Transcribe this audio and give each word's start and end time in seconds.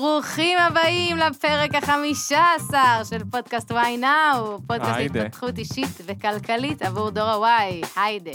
ברוכים 0.00 0.58
הבאים 0.58 1.16
לפרק 1.16 1.74
החמישה 1.74 2.44
עשר 2.56 3.04
של 3.04 3.24
פודקאסט 3.30 3.72
וואי 3.72 3.96
נאו, 3.96 4.58
פודקאסט 4.66 4.96
היידה. 4.96 5.22
להתפתחות 5.22 5.58
אישית 5.58 5.88
וכלכלית 6.06 6.82
עבור 6.82 7.10
דור 7.10 7.30
ה-Y, 7.30 7.82
היידה. 7.96 8.30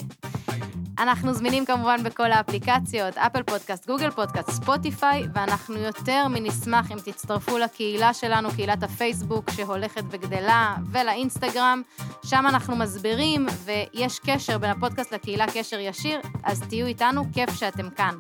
אנחנו 1.00 1.34
זמינים 1.34 1.66
כמובן 1.66 2.04
בכל 2.04 2.32
האפליקציות, 2.32 3.18
Apple 3.18 3.44
Podcast, 3.44 3.88
Google 3.88 4.12
Podcast, 4.12 4.50
Spotify, 4.50 5.28
ואנחנו 5.34 5.76
יותר 5.76 6.28
משנשמח 6.28 6.92
אם 6.92 6.98
תצטרפו 6.98 7.58
לקהילה 7.58 8.14
שלנו, 8.14 8.50
קהילת 8.52 8.84
הפייסבוק 8.84 9.50
שהולכת 9.50 10.04
וגדלה, 10.10 10.76
ולאינסטגרם, 10.92 11.82
שם 12.24 12.46
אנחנו 12.50 12.76
מסבירים, 12.76 13.48
ויש 13.66 14.20
קשר 14.20 14.58
בין 14.58 14.70
הפודקאסט 14.70 15.14
לקהילה, 15.14 15.46
קשר 15.54 15.80
ישיר, 15.80 16.20
אז 16.44 16.62
תהיו 16.70 16.86
איתנו, 16.86 17.24
כיף 17.34 17.56
שאתם 17.56 17.90
כאן. 17.90 18.16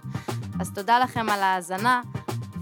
אז 0.60 0.72
תודה 0.76 1.00
לכם 1.00 1.30
על 1.30 1.44
ההאזנה. 1.44 2.02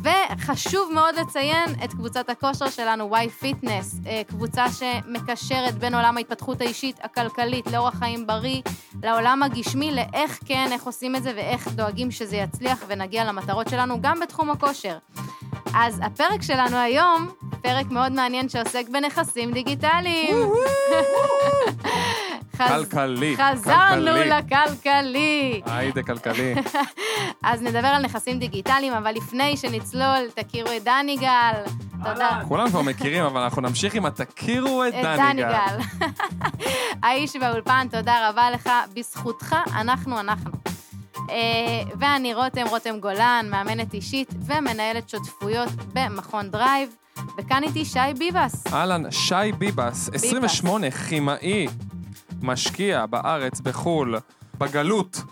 וחשוב 0.07 0.91
מאוד 0.93 1.15
לציין 1.15 1.69
את 1.83 1.93
קבוצת 1.93 2.29
הכושר 2.29 2.69
שלנו, 2.69 3.05
Y 3.09 3.29
Fitness, 3.29 3.99
קבוצה 4.27 4.65
שמקשרת 4.71 5.73
בין 5.73 5.95
עולם 5.95 6.17
ההתפתחות 6.17 6.61
האישית, 6.61 6.99
הכלכלית, 7.03 7.67
לאורח 7.71 7.95
חיים 7.99 8.27
בריא, 8.27 8.61
לעולם 9.03 9.43
הגשמי, 9.43 9.91
לאיך 9.91 10.39
כן, 10.45 10.69
איך 10.71 10.83
עושים 10.83 11.15
את 11.15 11.23
זה 11.23 11.33
ואיך 11.35 11.67
דואגים 11.67 12.11
שזה 12.11 12.35
יצליח 12.35 12.83
ונגיע 12.87 13.25
למטרות 13.25 13.69
שלנו, 13.69 14.01
גם 14.01 14.19
בתחום 14.19 14.51
הכושר. 14.51 14.97
אז 15.75 16.01
הפרק 16.03 16.41
שלנו 16.41 16.77
היום, 16.77 17.27
פרק 17.61 17.85
מאוד 17.85 18.11
מעניין 18.11 18.49
שעוסק 18.49 18.89
בנכסים 18.89 19.51
דיגיטליים. 19.51 20.37
כלכלי, 22.57 23.35
חזרנו 23.37 24.05
כלכלי. 24.05 24.29
לכלכלי. 24.29 25.61
היידה 25.65 26.03
כלכלי. 26.03 26.55
אז 27.43 27.61
נדבר 27.61 27.87
על 27.87 28.01
נכסים 28.01 28.39
דיגיטליים, 28.39 28.93
אבל 28.93 29.11
לפני 29.11 29.57
שנצלול, 29.57 30.29
תכירו 30.35 30.69
את 30.77 30.83
דני 30.83 31.17
גל. 31.17 31.63
תודה. 32.03 32.41
כולם 32.47 32.69
כבר 32.69 32.81
מכירים, 32.81 33.23
אבל 33.23 33.41
אנחנו 33.41 33.61
נמשיך 33.61 33.93
עם 33.93 34.05
התכירו 34.05 34.83
את 34.85 35.03
דני 35.03 35.41
גל. 35.41 36.05
האיש 37.03 37.35
באולפן, 37.35 37.87
תודה 37.91 38.29
רבה 38.29 38.51
לך. 38.51 38.69
בזכותך, 38.93 39.55
אנחנו 39.75 40.19
אנחנו. 40.19 40.51
אה, 41.29 41.35
ואני 41.99 42.33
רותם, 42.33 42.67
רותם 42.69 42.99
גולן, 42.99 43.45
מאמנת 43.49 43.93
אישית 43.93 44.33
ומנהלת 44.45 45.09
שותפויות 45.09 45.69
במכון 45.93 46.49
דרייב. 46.49 46.89
וכאן 47.37 47.63
איתי 47.63 47.85
שי 47.85 47.99
ביבס. 48.17 48.67
אהלן, 48.73 49.11
שי 49.11 49.51
ביבס, 49.57 50.09
28, 50.13 50.91
כימאי, 50.91 51.67
משקיע 52.41 53.05
בארץ, 53.05 53.61
בחו"ל, 53.61 54.15
בגלות. 54.57 55.17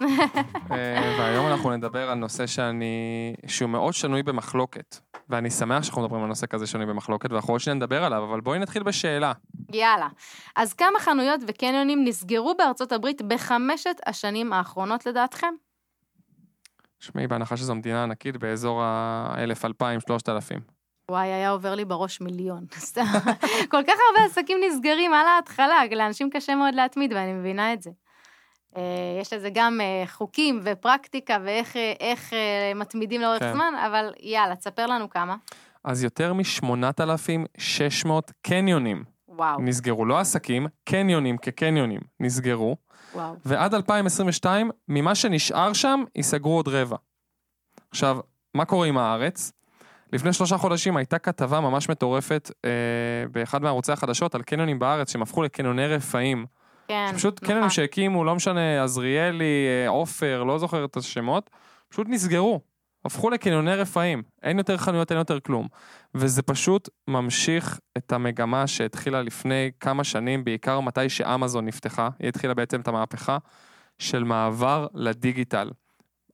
אה, 0.71 1.15
והיום 1.19 1.47
אנחנו 1.47 1.77
נדבר 1.77 2.09
על 2.09 2.17
נושא 2.17 2.47
שאני, 2.47 3.35
שהוא 3.47 3.69
מאוד 3.69 3.93
שנוי 3.93 4.23
במחלוקת. 4.23 4.97
ואני 5.29 5.49
שמח 5.49 5.83
שאנחנו 5.83 6.01
מדברים 6.01 6.21
על 6.21 6.27
נושא 6.27 6.47
כזה 6.47 6.67
שנוי 6.67 6.85
במחלוקת, 6.85 7.31
ואנחנו 7.31 7.53
עוד 7.53 7.61
שניה 7.61 7.73
נדבר 7.73 8.03
עליו, 8.03 8.23
אבל 8.23 8.41
בואי 8.41 8.59
נתחיל 8.59 8.83
בשאלה. 8.83 9.31
יאללה. 9.73 10.07
אז 10.55 10.73
כמה 10.73 10.99
חנויות 10.99 11.41
וקניונים 11.47 12.03
נסגרו 12.03 12.55
בארצות 12.57 12.91
הברית 12.91 13.21
בחמשת 13.21 13.95
השנים 14.05 14.53
האחרונות 14.53 15.05
לדעתכם? 15.05 15.53
תשמעי, 16.99 17.27
בהנחה 17.27 17.57
שזו 17.57 17.75
מדינה 17.75 18.03
ענקית, 18.03 18.37
באזור 18.37 18.83
ה-1,000, 18.83 19.65
2,000, 19.65 19.99
3,000. 20.07 20.59
וואי, 21.11 21.27
היה 21.27 21.49
עובר 21.49 21.75
לי 21.75 21.85
בראש 21.85 22.21
מיליון. 22.21 22.65
כל 23.71 23.83
כך 23.87 23.93
הרבה 24.09 24.25
עסקים 24.25 24.57
נסגרים 24.67 25.13
על 25.13 25.27
ההתחלה, 25.27 25.81
לאנשים 25.91 26.29
קשה 26.29 26.55
מאוד 26.55 26.75
להתמיד, 26.75 27.13
ואני 27.13 27.33
מבינה 27.33 27.73
את 27.73 27.81
זה. 27.81 27.89
אה, 28.77 29.17
יש 29.21 29.33
לזה 29.33 29.49
גם 29.53 29.81
אה, 29.81 30.03
חוקים 30.07 30.59
ופרקטיקה 30.63 31.37
ואיך 31.45 31.77
אה, 31.77 31.93
איך, 31.99 32.33
מתמידים 32.75 33.21
לאורך 33.21 33.39
כן. 33.39 33.53
זמן, 33.53 33.73
אבל 33.87 34.13
יאללה, 34.19 34.55
תספר 34.55 34.85
לנו 34.85 35.09
כמה. 35.09 35.35
אז 35.83 36.03
יותר 36.03 36.33
מ-8,600 36.33 38.11
קניונים 38.41 39.03
וואו, 39.29 39.61
נסגרו, 39.61 40.05
לא 40.05 40.19
עסקים, 40.19 40.67
קניונים 40.83 41.37
כקניונים 41.37 42.01
נסגרו, 42.19 42.77
וואו. 43.13 43.35
ועד 43.45 43.73
2022, 43.73 44.71
ממה 44.87 45.15
שנשאר 45.15 45.73
שם, 45.73 46.03
ייסגרו 46.15 46.55
עוד 46.55 46.67
רבע. 46.67 46.97
עכשיו, 47.91 48.17
מה 48.53 48.65
קורה 48.65 48.87
עם 48.87 48.97
הארץ? 48.97 49.51
לפני 50.13 50.33
שלושה 50.33 50.57
חודשים 50.57 50.97
הייתה 50.97 51.19
כתבה 51.19 51.59
ממש 51.59 51.89
מטורפת 51.89 52.51
אה, 52.65 52.69
באחד 53.31 53.61
מערוצי 53.61 53.91
החדשות 53.91 54.35
על 54.35 54.41
קניונים 54.41 54.79
בארץ 54.79 55.11
שהם 55.11 55.21
הפכו 55.21 55.43
לקניוני 55.43 55.87
רפאים. 55.87 56.45
כן, 56.87 57.11
פשוט 57.15 57.33
נכון. 57.33 57.47
קניונים 57.47 57.69
שהקימו, 57.69 58.23
לא 58.23 58.35
משנה, 58.35 58.83
עזריאלי, 58.83 59.67
אה, 59.67 59.89
עופר, 59.89 60.43
לא 60.43 60.59
זוכר 60.59 60.85
את 60.85 60.97
השמות, 60.97 61.49
פשוט 61.89 62.07
נסגרו. 62.09 62.61
הפכו 63.05 63.29
לקניוני 63.29 63.75
רפאים. 63.75 64.23
אין 64.43 64.57
יותר 64.57 64.77
חנויות, 64.77 65.11
אין 65.11 65.17
יותר 65.17 65.39
כלום. 65.39 65.67
וזה 66.15 66.41
פשוט 66.41 66.89
ממשיך 67.07 67.79
את 67.97 68.11
המגמה 68.11 68.67
שהתחילה 68.67 69.21
לפני 69.21 69.71
כמה 69.79 70.03
שנים, 70.03 70.43
בעיקר 70.43 70.79
מתי 70.79 71.09
שאמזון 71.09 71.65
נפתחה, 71.65 72.09
היא 72.19 72.27
התחילה 72.27 72.53
בעצם 72.53 72.81
את 72.81 72.87
המהפכה 72.87 73.37
של 73.99 74.23
מעבר 74.23 74.87
לדיגיטל. 74.93 75.69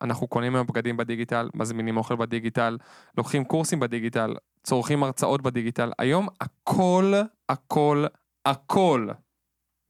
אנחנו 0.02 0.28
קונים 0.28 0.56
היום 0.56 0.68
בגדים 0.68 0.98
בדיגיטל, 0.98 1.50
מזמינים 1.54 1.98
אוכל 1.98 2.16
בדיגיטל, 2.16 2.78
לוקחים 3.18 3.44
קורסים 3.44 3.80
בדיגיטל, 3.80 4.36
צורכים 4.64 5.04
הרצאות 5.04 5.42
בדיגיטל. 5.42 5.92
היום 6.00 6.28
הכל, 6.42 7.14
הכל, 7.50 8.06
הכל 8.46 9.08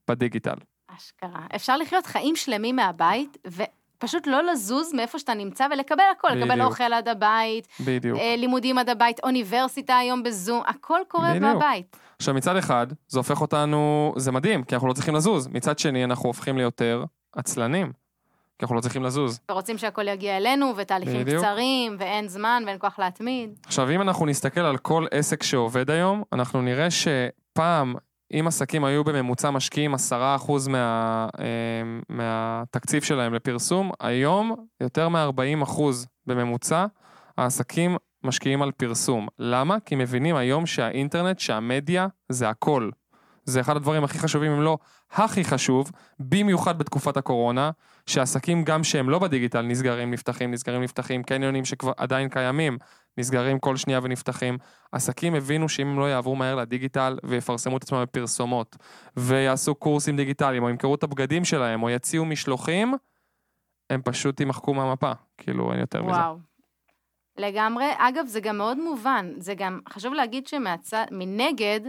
בדיגיטל. 0.10 0.56
אשכרה. 0.98 1.46
אפשר 1.56 1.78
לחיות 1.78 2.06
חיים 2.06 2.36
שלמים 2.36 2.76
מהבית, 2.76 3.38
ופשוט 3.48 4.28
לא 4.28 4.44
לזוז 4.44 4.94
מאיפה 4.94 5.20
שאתה 5.20 5.34
נמצא 5.34 5.68
ולקבל 5.72 6.04
הכל, 6.18 6.28
לקבל 6.28 6.52
בדיוק. 6.52 6.68
אוכל 6.68 6.94
עד 6.94 7.08
הבית, 7.08 7.68
בדיוק. 7.86 8.20
אה, 8.20 8.36
לימודים 8.38 8.78
עד 8.78 8.90
הבית, 8.90 9.20
אוניברסיטה 9.24 9.98
היום 9.98 10.24
בזום, 10.24 10.64
הכל 10.68 11.00
קורה 11.08 11.30
בדיוק. 11.30 11.44
מהבית. 11.44 11.98
עכשיו 12.18 12.34
מצד 12.34 12.56
אחד, 12.56 12.88
זה 13.08 13.20
הופך 13.20 13.42
אותנו, 13.42 14.14
זה 14.18 14.32
מדהים, 14.32 14.64
כי 14.64 14.76
אנחנו 14.76 14.88
לא 14.88 14.94
צריכים 14.94 15.16
לזוז. 15.16 15.48
מצד 15.48 15.80
שני, 15.80 16.04
אנחנו 16.04 16.30
הופכים 16.30 16.58
ליותר 16.58 17.04
עצלנים, 17.36 17.92
כי 18.62 18.66
אנחנו 18.66 18.76
לא 18.76 18.82
צריכים 18.82 19.04
לזוז. 19.04 19.40
ורוצים 19.52 19.78
שהכל 19.78 20.08
יגיע 20.08 20.38
אלינו, 20.38 20.74
ותהליכים 20.78 21.22
בדיוק. 21.22 21.44
קצרים, 21.44 21.96
ואין 22.00 22.28
זמן, 22.28 22.64
ואין 22.66 22.78
כוח 22.80 23.00
להתמיד. 23.00 23.60
עכשיו, 23.66 23.92
אם 23.92 24.02
אנחנו 24.02 24.26
נסתכל 24.26 24.62
על 24.62 24.78
כל 24.78 25.06
עסק 25.12 25.44
שעובד 25.44 25.90
היום, 25.90 26.24
אנחנו 26.34 26.62
נראה 26.62 26.88
שפעם, 26.92 27.96
אם 28.40 28.48
עסקים 28.48 28.84
היו 28.84 29.04
בממוצע 29.04 29.50
משקיעים 29.50 29.96
10% 29.96 29.98
מה, 30.70 31.28
אה, 31.40 31.46
מהתקציב 32.10 33.04
שלהם 33.04 33.34
לפרסום, 33.34 33.92
היום 34.00 34.56
יותר 34.82 35.10
מ-40% 35.10 35.82
בממוצע, 36.28 36.86
העסקים 37.38 37.98
משקיעים 38.24 38.62
על 38.62 38.72
פרסום. 38.72 39.28
למה? 39.40 39.78
כי 39.86 39.96
מבינים 39.96 40.36
היום 40.36 40.66
שהאינטרנט, 40.66 41.40
שהמדיה, 41.40 42.08
זה 42.30 42.50
הכל. 42.50 42.90
זה 43.52 43.62
אחד 43.62 43.76
הדברים 43.76 44.04
הכי 44.04 44.20
חשובים, 44.20 44.52
אם 44.52 44.62
לא 44.62 44.78
הכי 45.12 45.44
חשוב, 45.44 45.92
במיוחד 46.20 46.78
בתקופת 46.78 47.18
הקורונה, 47.18 47.72
שעסקים 48.06 48.64
גם 48.64 48.84
שהם 48.84 49.10
לא 49.10 49.20
בדיגיטל 49.20 49.62
נסגרים, 49.62 50.12
נפתחים, 50.12 50.52
נסגרים, 50.52 50.84
נפתחים, 50.84 51.24
קניונים 51.24 51.66
שכבר 51.66 51.92
עדיין 51.98 52.30
קיימים, 52.30 52.78
נסגרים 53.18 53.60
כל 53.60 53.76
שנייה 53.76 54.00
ונפתחים. 54.04 54.58
עסקים 54.92 55.36
הבינו 55.36 55.70
שאם 55.70 55.88
הם 55.88 56.00
לא 56.00 56.10
יעברו 56.10 56.36
מהר 56.36 56.56
לדיגיטל 56.56 57.18
ויפרסמו 57.24 57.78
את 57.78 57.84
עצמם 57.84 58.04
בפרסומות, 58.04 58.78
ויעשו 59.18 59.76
קורסים 59.76 60.18
דיגיטליים, 60.18 60.64
או 60.64 60.70
ימכרו 60.70 60.96
את 60.96 61.04
הבגדים 61.04 61.46
שלהם, 61.46 61.84
או 61.84 61.90
יציעו 61.90 62.26
משלוחים, 62.26 62.94
הם 63.90 64.02
פשוט 64.02 64.40
יימחקו 64.40 64.74
מהמפה. 64.74 65.12
כאילו, 65.38 65.72
אין 65.72 65.80
יותר 65.80 66.04
מזה. 66.04 66.12
וואו. 66.12 66.38
לגמרי. 67.38 67.86
אגב, 67.98 68.26
זה 68.26 68.40
גם 68.40 68.58
מאוד 68.58 68.78
מובן. 68.78 69.34
זה 69.38 69.54
גם, 69.54 69.80
חשוב 69.90 70.14
להגיד 70.14 70.48
שמנגד, 70.48 71.80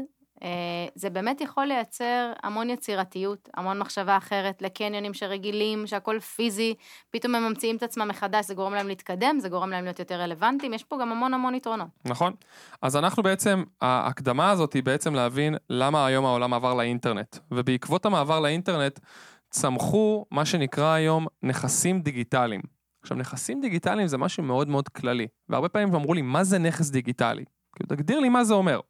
זה 0.95 1.11
באמת 1.11 1.41
יכול 1.41 1.65
לייצר 1.65 2.33
המון 2.43 2.71
יצירתיות, 2.71 3.49
המון 3.57 3.79
מחשבה 3.79 4.17
אחרת 4.17 4.63
לקניונים 4.63 5.15
שרגילים, 5.15 5.87
שהכל 5.87 6.21
פיזי, 6.21 6.75
פתאום 7.11 7.35
הם 7.35 7.43
ממציאים 7.43 7.77
את 7.77 7.83
עצמם 7.83 8.09
מחדש, 8.09 8.47
זה 8.47 8.55
גורם 8.55 8.75
להם 8.75 8.89
להתקדם, 8.89 9.37
זה 9.39 9.49
גורם 9.49 9.71
להם 9.71 9.85
להיות 9.85 9.99
יותר 9.99 10.21
רלוונטיים, 10.21 10.75
יש 10.75 10.85
פה 10.85 10.99
גם 11.01 11.13
המון 11.13 11.35
המון 11.35 11.55
יתרונות. 11.55 11.89
נכון. 12.05 12.33
אז 12.83 12.97
אנחנו 12.97 13.23
בעצם, 13.23 13.63
ההקדמה 13.81 14.51
הזאת 14.51 14.73
היא 14.73 14.83
בעצם 14.83 15.15
להבין 15.15 15.55
למה 15.71 16.07
היום 16.07 16.25
העולם 16.25 16.55
עבר 16.55 16.75
לאינטרנט. 16.75 17.37
ובעקבות 17.51 18.07
המעבר 18.07 18.41
לאינטרנט, 18.41 19.01
צמחו 19.51 20.27
מה 20.31 20.45
שנקרא 20.45 20.93
היום 20.93 21.27
נכסים 21.43 22.01
דיגיטליים. 22.01 22.61
עכשיו, 23.03 23.17
נכסים 23.17 23.61
דיגיטליים 23.61 24.09
זה 24.09 24.19
משהו 24.19 24.43
מאוד 24.43 24.69
מאוד 24.69 24.89
כללי. 24.89 25.27
והרבה 25.49 25.69
פעמים 25.69 25.95
אמרו 25.95 26.15
לי, 26.15 26.23
מה 26.23 26.45
זה 26.45 26.59
נכס 26.59 26.91
דיגיטלי? 26.91 27.45
כאילו, 27.77 27.89
תגדיר 27.89 28.21
לי 28.21 28.29
מה 28.29 28.45
זה 28.45 28.55
אומר. 28.55 28.81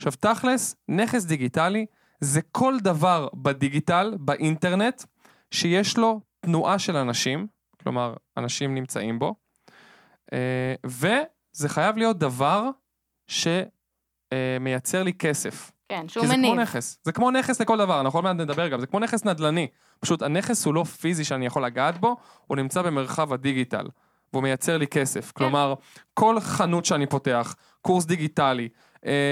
עכשיו, 0.00 0.12
תכלס, 0.20 0.76
נכס 0.88 1.24
דיגיטלי 1.24 1.86
זה 2.20 2.40
כל 2.52 2.74
דבר 2.82 3.28
בדיגיטל, 3.34 4.14
באינטרנט, 4.20 5.02
שיש 5.50 5.98
לו 5.98 6.20
תנועה 6.40 6.78
של 6.78 6.96
אנשים, 6.96 7.46
כלומר, 7.82 8.14
אנשים 8.36 8.74
נמצאים 8.74 9.18
בו, 9.18 9.34
אה, 10.32 10.74
וזה 10.84 11.68
חייב 11.68 11.96
להיות 11.96 12.18
דבר 12.18 12.68
שמייצר 13.26 15.02
לי 15.02 15.12
כסף. 15.12 15.70
כן, 15.88 16.08
שהוא 16.08 16.22
כי 16.22 16.28
זה 16.28 16.36
מניב. 16.36 16.52
כמו 16.52 16.62
נכס. 16.62 16.98
זה 17.02 17.12
כמו 17.12 17.30
נכס 17.30 17.60
לכל 17.60 17.78
דבר, 17.78 18.00
אנחנו 18.00 18.16
עוד 18.16 18.24
מעט 18.24 18.36
נדבר 18.36 18.68
גם, 18.68 18.80
זה 18.80 18.86
כמו 18.86 19.00
נכס 19.00 19.24
נדל"ני. 19.24 19.66
פשוט 20.00 20.22
הנכס 20.22 20.66
הוא 20.66 20.74
לא 20.74 20.84
פיזי 20.84 21.24
שאני 21.24 21.46
יכול 21.46 21.64
לגעת 21.64 21.98
בו, 21.98 22.16
הוא 22.46 22.56
נמצא 22.56 22.82
במרחב 22.82 23.32
הדיגיטל. 23.32 23.86
והוא 24.32 24.42
מייצר 24.42 24.78
לי 24.78 24.86
כסף. 24.86 25.32
כלומר, 25.32 25.74
כל 26.14 26.40
חנות 26.40 26.84
שאני 26.84 27.06
פותח, 27.06 27.54
קורס 27.80 28.04
דיגיטלי, 28.04 28.64
אה, 28.64 28.68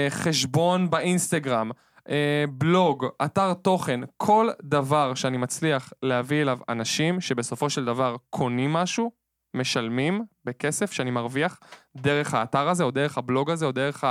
חשבון 0.09 0.89
באינסטגרם, 0.89 1.71
אה, 2.09 2.45
בלוג, 2.49 3.05
אתר 3.25 3.53
תוכן, 3.53 3.99
כל 4.17 4.49
דבר 4.61 5.13
שאני 5.13 5.37
מצליח 5.37 5.93
להביא 6.03 6.41
אליו 6.41 6.59
אנשים 6.69 7.21
שבסופו 7.21 7.69
של 7.69 7.85
דבר 7.85 8.15
קונים 8.29 8.73
משהו, 8.73 9.11
משלמים 9.53 10.25
בכסף 10.45 10.91
שאני 10.91 11.11
מרוויח 11.11 11.59
דרך 11.97 12.33
האתר 12.33 12.69
הזה, 12.69 12.83
או 12.83 12.91
דרך 12.91 13.17
הבלוג 13.17 13.51
הזה, 13.51 13.65
או 13.65 13.71
דרך 13.71 14.03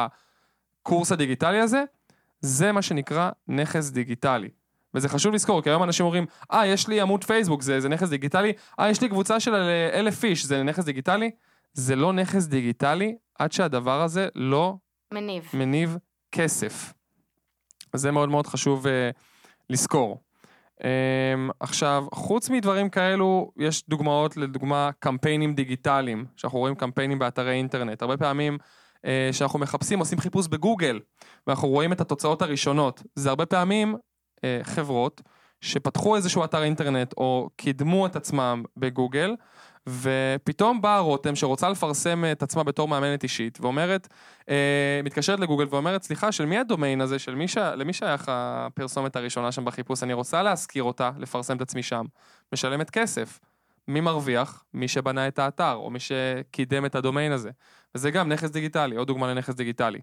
הקורס 0.82 1.12
הדיגיטלי 1.12 1.60
הזה, 1.60 1.84
זה 2.40 2.72
מה 2.72 2.82
שנקרא 2.82 3.30
נכס 3.48 3.90
דיגיטלי. 3.90 4.48
וזה 4.94 5.08
חשוב 5.08 5.34
לזכור, 5.34 5.62
כי 5.62 5.70
היום 5.70 5.82
אנשים 5.82 6.06
אומרים, 6.06 6.26
אה, 6.52 6.66
יש 6.66 6.88
לי 6.88 7.00
עמוד 7.00 7.24
פייסבוק, 7.24 7.62
זה, 7.62 7.80
זה 7.80 7.88
נכס 7.88 8.08
דיגיטלי, 8.08 8.52
אה, 8.80 8.90
יש 8.90 9.00
לי 9.00 9.08
קבוצה 9.08 9.40
של 9.40 9.54
אלף 9.92 10.24
איש, 10.24 10.44
זה 10.44 10.62
נכס 10.62 10.84
דיגיטלי. 10.84 11.30
זה 11.72 11.96
לא 11.96 12.12
נכס 12.12 12.46
דיגיטלי 12.46 13.16
עד 13.38 13.52
שהדבר 13.52 14.02
הזה 14.02 14.28
לא 14.34 14.76
מניב. 15.12 15.50
מניב 15.54 15.96
כסף. 16.32 16.92
זה 17.94 18.10
מאוד 18.10 18.28
מאוד 18.28 18.46
חשוב 18.46 18.86
uh, 18.86 18.90
לזכור. 19.70 20.22
Um, 20.80 20.82
עכשיו, 21.60 22.04
חוץ 22.14 22.50
מדברים 22.50 22.90
כאלו, 22.90 23.52
יש 23.56 23.88
דוגמאות, 23.88 24.36
לדוגמה, 24.36 24.90
קמפיינים 24.98 25.54
דיגיטליים, 25.54 26.24
שאנחנו 26.36 26.58
רואים 26.58 26.74
קמפיינים 26.74 27.18
באתרי 27.18 27.52
אינטרנט. 27.52 28.02
הרבה 28.02 28.16
פעמים 28.16 28.58
uh, 28.96 29.00
שאנחנו 29.32 29.58
מחפשים, 29.58 29.98
עושים 29.98 30.18
חיפוש 30.18 30.46
בגוגל, 30.46 31.00
ואנחנו 31.46 31.68
רואים 31.68 31.92
את 31.92 32.00
התוצאות 32.00 32.42
הראשונות. 32.42 33.02
זה 33.14 33.28
הרבה 33.28 33.46
פעמים 33.46 33.94
uh, 33.94 34.40
חברות 34.62 35.22
שפתחו 35.60 36.16
איזשהו 36.16 36.44
אתר 36.44 36.62
אינטרנט, 36.62 37.14
או 37.16 37.50
קידמו 37.56 38.06
את 38.06 38.16
עצמם 38.16 38.62
בגוגל, 38.76 39.34
ופתאום 39.88 40.80
באה 40.80 40.98
רותם 40.98 41.36
שרוצה 41.36 41.68
לפרסם 41.68 42.24
את 42.32 42.42
עצמה 42.42 42.62
בתור 42.62 42.88
מאמנת 42.88 43.22
אישית, 43.22 43.58
ואומרת, 43.60 44.08
אה, 44.48 45.00
מתקשרת 45.04 45.40
לגוגל 45.40 45.66
ואומרת, 45.70 46.02
סליחה, 46.02 46.32
של 46.32 46.46
מי 46.46 46.58
הדומיין 46.58 47.00
הזה, 47.00 47.18
של 47.18 47.34
מי 47.34 47.48
ש... 47.48 47.58
למי 47.58 47.92
שייך 47.92 48.24
הפרסומת 48.28 49.16
הראשונה 49.16 49.52
שם 49.52 49.64
בחיפוש, 49.64 50.02
אני 50.02 50.12
רוצה 50.12 50.42
להשכיר 50.42 50.82
אותה, 50.82 51.10
לפרסם 51.18 51.56
את 51.56 51.60
עצמי 51.60 51.82
שם. 51.82 52.04
משלמת 52.52 52.90
כסף. 52.90 53.38
מי 53.88 54.00
מרוויח? 54.00 54.64
מי 54.74 54.88
שבנה 54.88 55.28
את 55.28 55.38
האתר, 55.38 55.74
או 55.74 55.90
מי 55.90 55.98
שקידם 56.00 56.84
את 56.84 56.94
הדומיין 56.94 57.32
הזה. 57.32 57.50
וזה 57.94 58.10
גם 58.10 58.28
נכס 58.28 58.50
דיגיטלי, 58.50 58.96
עוד 58.96 59.06
דוגמה 59.06 59.34
לנכס 59.34 59.54
דיגיטלי. 59.54 60.00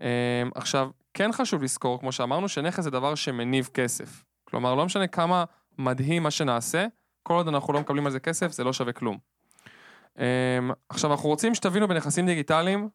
אה, 0.00 0.42
עכשיו, 0.54 0.90
כן 1.14 1.32
חשוב 1.32 1.62
לזכור, 1.62 2.00
כמו 2.00 2.12
שאמרנו, 2.12 2.48
שנכס 2.48 2.84
זה 2.84 2.90
דבר 2.90 3.14
שמניב 3.14 3.70
כסף. 3.74 4.24
כלומר, 4.44 4.74
לא 4.74 4.84
משנה 4.86 5.06
כמה 5.06 5.44
מדהים 5.78 6.22
מה 6.22 6.30
שנעשה, 6.30 6.86
כל 7.22 7.34
עוד 7.34 7.48
אנחנו 7.48 7.72
לא 7.72 7.80
מקבלים 7.80 8.06
על 8.06 8.12
זה 8.12 8.20
כסף, 8.20 8.52
זה 8.52 8.64
לא 8.64 8.72
שווה 8.72 8.92
כלום. 8.92 9.18
Um, 10.16 10.20
עכשיו, 10.88 11.12
אנחנו 11.12 11.28
רוצים 11.28 11.54
שתבינו 11.54 11.88
בנכסים 11.88 12.26
דיגיטליים, 12.26 12.88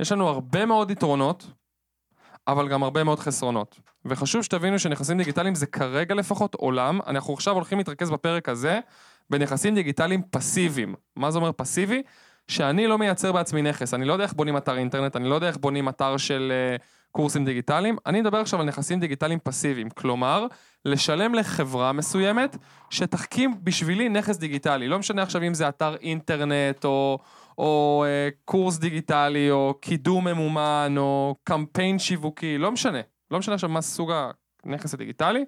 יש 0.00 0.12
לנו 0.12 0.28
הרבה 0.28 0.66
מאוד 0.66 0.90
יתרונות, 0.90 1.46
אבל 2.46 2.68
גם 2.68 2.82
הרבה 2.82 3.04
מאוד 3.04 3.18
חסרונות. 3.18 3.80
וחשוב 4.04 4.42
שתבינו 4.42 4.78
שנכסים 4.78 5.18
דיגיטליים 5.18 5.54
זה 5.54 5.66
כרגע 5.66 6.14
לפחות 6.14 6.54
עולם, 6.54 7.00
אנחנו 7.06 7.34
עכשיו 7.34 7.54
הולכים 7.54 7.78
להתרכז 7.78 8.10
בפרק 8.10 8.48
הזה 8.48 8.80
בנכסים 9.30 9.74
דיגיטליים 9.74 10.22
פסיביים. 10.30 10.94
מה 11.16 11.30
זה 11.30 11.38
אומר 11.38 11.52
פסיבי? 11.52 12.02
שאני 12.48 12.86
לא 12.86 12.98
מייצר 12.98 13.32
בעצמי 13.32 13.62
נכס, 13.62 13.94
אני 13.94 14.04
לא 14.04 14.12
יודע 14.12 14.24
איך 14.24 14.32
בונים 14.32 14.56
אתר 14.56 14.76
אינטרנט, 14.76 15.16
אני 15.16 15.28
לא 15.28 15.34
יודע 15.34 15.48
איך 15.48 15.56
בונים 15.56 15.88
אתר 15.88 16.16
של 16.16 16.52
uh, 16.78 16.82
קורסים 17.10 17.44
דיגיטליים, 17.44 17.96
אני 18.06 18.20
מדבר 18.20 18.38
עכשיו 18.38 18.60
על 18.60 18.66
נכסים 18.66 19.00
דיגיטליים 19.00 19.38
פסיביים, 19.38 19.90
כלומר, 19.90 20.46
לשלם 20.86 21.34
לחברה 21.34 21.92
מסוימת 21.92 22.56
שתחכים 22.90 23.54
בשבילי 23.62 24.08
נכס 24.08 24.36
דיגיטלי. 24.36 24.88
לא 24.88 24.98
משנה 24.98 25.22
עכשיו 25.22 25.42
אם 25.42 25.54
זה 25.54 25.68
אתר 25.68 25.96
אינטרנט, 25.96 26.84
או, 26.84 27.18
או 27.58 28.04
אה, 28.06 28.28
קורס 28.44 28.78
דיגיטלי, 28.78 29.50
או 29.50 29.74
קידום 29.80 30.28
ממומן, 30.28 30.94
או 30.98 31.34
קמפיין 31.44 31.98
שיווקי, 31.98 32.58
לא 32.58 32.72
משנה. 32.72 33.00
לא 33.30 33.38
משנה 33.38 33.54
עכשיו 33.54 33.70
מה 33.70 33.80
סוג 33.80 34.12
הנכס 34.64 34.94
הדיגיטלי. 34.94 35.44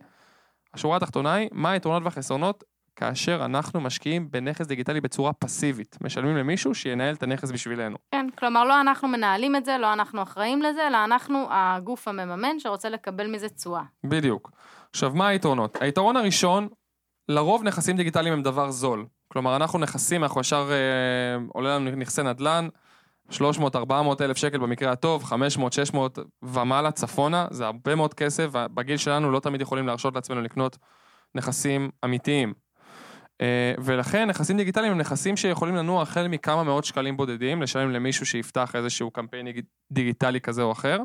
השורה 0.74 0.96
התחתונה 0.96 1.34
היא, 1.34 1.48
מה 1.52 1.70
היתרונות 1.70 2.02
והחסרונות 2.04 2.64
כאשר 2.96 3.44
אנחנו 3.44 3.80
משקיעים 3.80 4.30
בנכס 4.30 4.66
דיגיטלי 4.66 5.00
בצורה 5.00 5.32
פסיבית. 5.32 5.98
משלמים 6.00 6.36
למישהו 6.36 6.74
שינהל 6.74 7.14
את 7.14 7.22
הנכס 7.22 7.50
בשבילנו. 7.50 7.96
כן, 8.10 8.26
כלומר 8.38 8.64
לא 8.64 8.80
אנחנו 8.80 9.08
מנהלים 9.08 9.56
את 9.56 9.64
זה, 9.64 9.78
לא 9.78 9.92
אנחנו 9.92 10.22
אחראים 10.22 10.62
לזה, 10.62 10.86
אלא 10.86 11.04
אנחנו 11.04 11.46
הגוף 11.50 12.08
המממן 12.08 12.58
שרוצה 12.58 12.88
לקבל 12.88 13.26
מזה 13.26 13.48
תשואה. 13.48 13.82
בדיוק. 14.04 14.50
עכשיו, 14.90 15.12
מה 15.14 15.28
היתרונות? 15.28 15.78
היתרון 15.80 16.16
הראשון, 16.16 16.68
לרוב 17.28 17.62
נכסים 17.62 17.96
דיגיטליים 17.96 18.34
הם 18.34 18.42
דבר 18.42 18.70
זול. 18.70 19.06
כלומר, 19.32 19.56
אנחנו 19.56 19.78
נכסים, 19.78 20.22
אנחנו 20.22 20.40
ישר 20.40 20.70
אה, 20.70 21.46
עולה 21.52 21.74
לנו 21.76 21.90
נכסי 21.90 22.22
נדל"ן, 22.22 22.68
300-400 23.32 23.34
אלף 24.20 24.36
שקל 24.36 24.58
במקרה 24.58 24.92
הטוב, 24.92 25.32
500-600 25.92 25.96
ומעלה 26.42 26.90
צפונה, 26.90 27.46
זה 27.50 27.66
הרבה 27.66 27.94
מאוד 27.94 28.14
כסף, 28.14 28.48
ובגיל 28.52 28.96
שלנו 28.96 29.30
לא 29.30 29.40
תמיד 29.40 29.60
יכולים 29.60 29.86
להרשות 29.86 30.14
לעצמנו 30.14 30.42
לקנות 30.42 30.78
נכסים 31.34 31.90
אמיתיים. 32.04 32.54
אה, 33.40 33.74
ולכן 33.78 34.28
נכסים 34.28 34.56
דיגיטליים 34.56 34.92
הם 34.92 34.98
נכסים 34.98 35.36
שיכולים 35.36 35.74
לנוע 35.74 36.02
החל 36.02 36.28
מכמה 36.28 36.64
מאות 36.64 36.84
שקלים 36.84 37.16
בודדים, 37.16 37.62
לשלם 37.62 37.90
למישהו 37.90 38.26
שיפתח 38.26 38.76
איזשהו 38.76 39.10
קמפיין 39.10 39.46
דיגיטלי 39.92 40.40
כזה 40.40 40.62
או 40.62 40.72
אחר, 40.72 40.98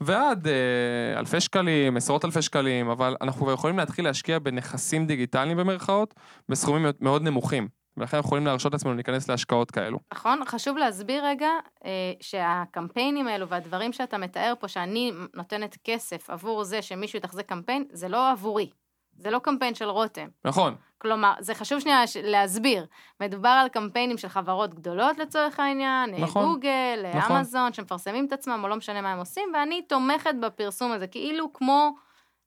ועד 0.00 0.46
אה, 0.46 1.18
אלפי 1.18 1.40
שקלים, 1.40 1.96
עשרות 1.96 2.24
אלפי 2.24 2.42
שקלים, 2.42 2.88
אבל 2.88 3.16
אנחנו 3.20 3.52
יכולים 3.52 3.78
להתחיל 3.78 4.04
להשקיע 4.04 4.38
בנכסים 4.38 5.06
דיגיטליים 5.06 5.56
במרכאות, 5.56 6.14
בסכומים 6.48 6.86
מאוד 7.00 7.22
נמוכים. 7.22 7.68
ולכן 7.96 8.18
יכולים 8.18 8.46
להרשות 8.46 8.72
לעצמנו 8.72 8.94
להיכנס 8.94 9.28
להשקעות 9.28 9.70
כאלו. 9.70 9.98
נכון, 10.14 10.40
חשוב 10.46 10.76
להסביר 10.76 11.26
רגע 11.26 11.48
אה, 11.84 12.12
שהקמפיינים 12.20 13.28
האלו 13.28 13.48
והדברים 13.48 13.92
שאתה 13.92 14.18
מתאר 14.18 14.52
פה, 14.60 14.68
שאני 14.68 15.12
נותנת 15.34 15.78
כסף 15.84 16.30
עבור 16.30 16.64
זה 16.64 16.82
שמישהו 16.82 17.16
יתחזק 17.16 17.46
קמפיין, 17.46 17.84
זה 17.92 18.08
לא 18.08 18.30
עבורי. 18.30 18.70
זה 19.18 19.30
לא 19.30 19.38
קמפיין 19.38 19.74
של 19.74 19.88
רותם. 19.88 20.26
נכון. 20.44 20.74
כלומר, 20.98 21.32
זה 21.40 21.54
חשוב 21.54 21.80
שנייה 21.80 22.02
להסביר. 22.22 22.86
מדובר 23.20 23.48
על 23.48 23.68
קמפיינים 23.68 24.18
של 24.18 24.28
חברות 24.28 24.74
גדולות 24.74 25.18
לצורך 25.18 25.60
העניין, 25.60 26.10
נכון, 26.10 26.44
גוגל, 26.44 27.04
נכון. 27.14 27.36
אמזון, 27.36 27.72
שמפרסמים 27.72 28.26
את 28.26 28.32
עצמם, 28.32 28.60
או 28.62 28.68
לא 28.68 28.76
משנה 28.76 29.00
מה 29.00 29.12
הם 29.12 29.18
עושים, 29.18 29.48
ואני 29.54 29.82
תומכת 29.82 30.34
בפרסום 30.42 30.92
הזה, 30.92 31.06
כאילו 31.06 31.52
כמו, 31.52 31.90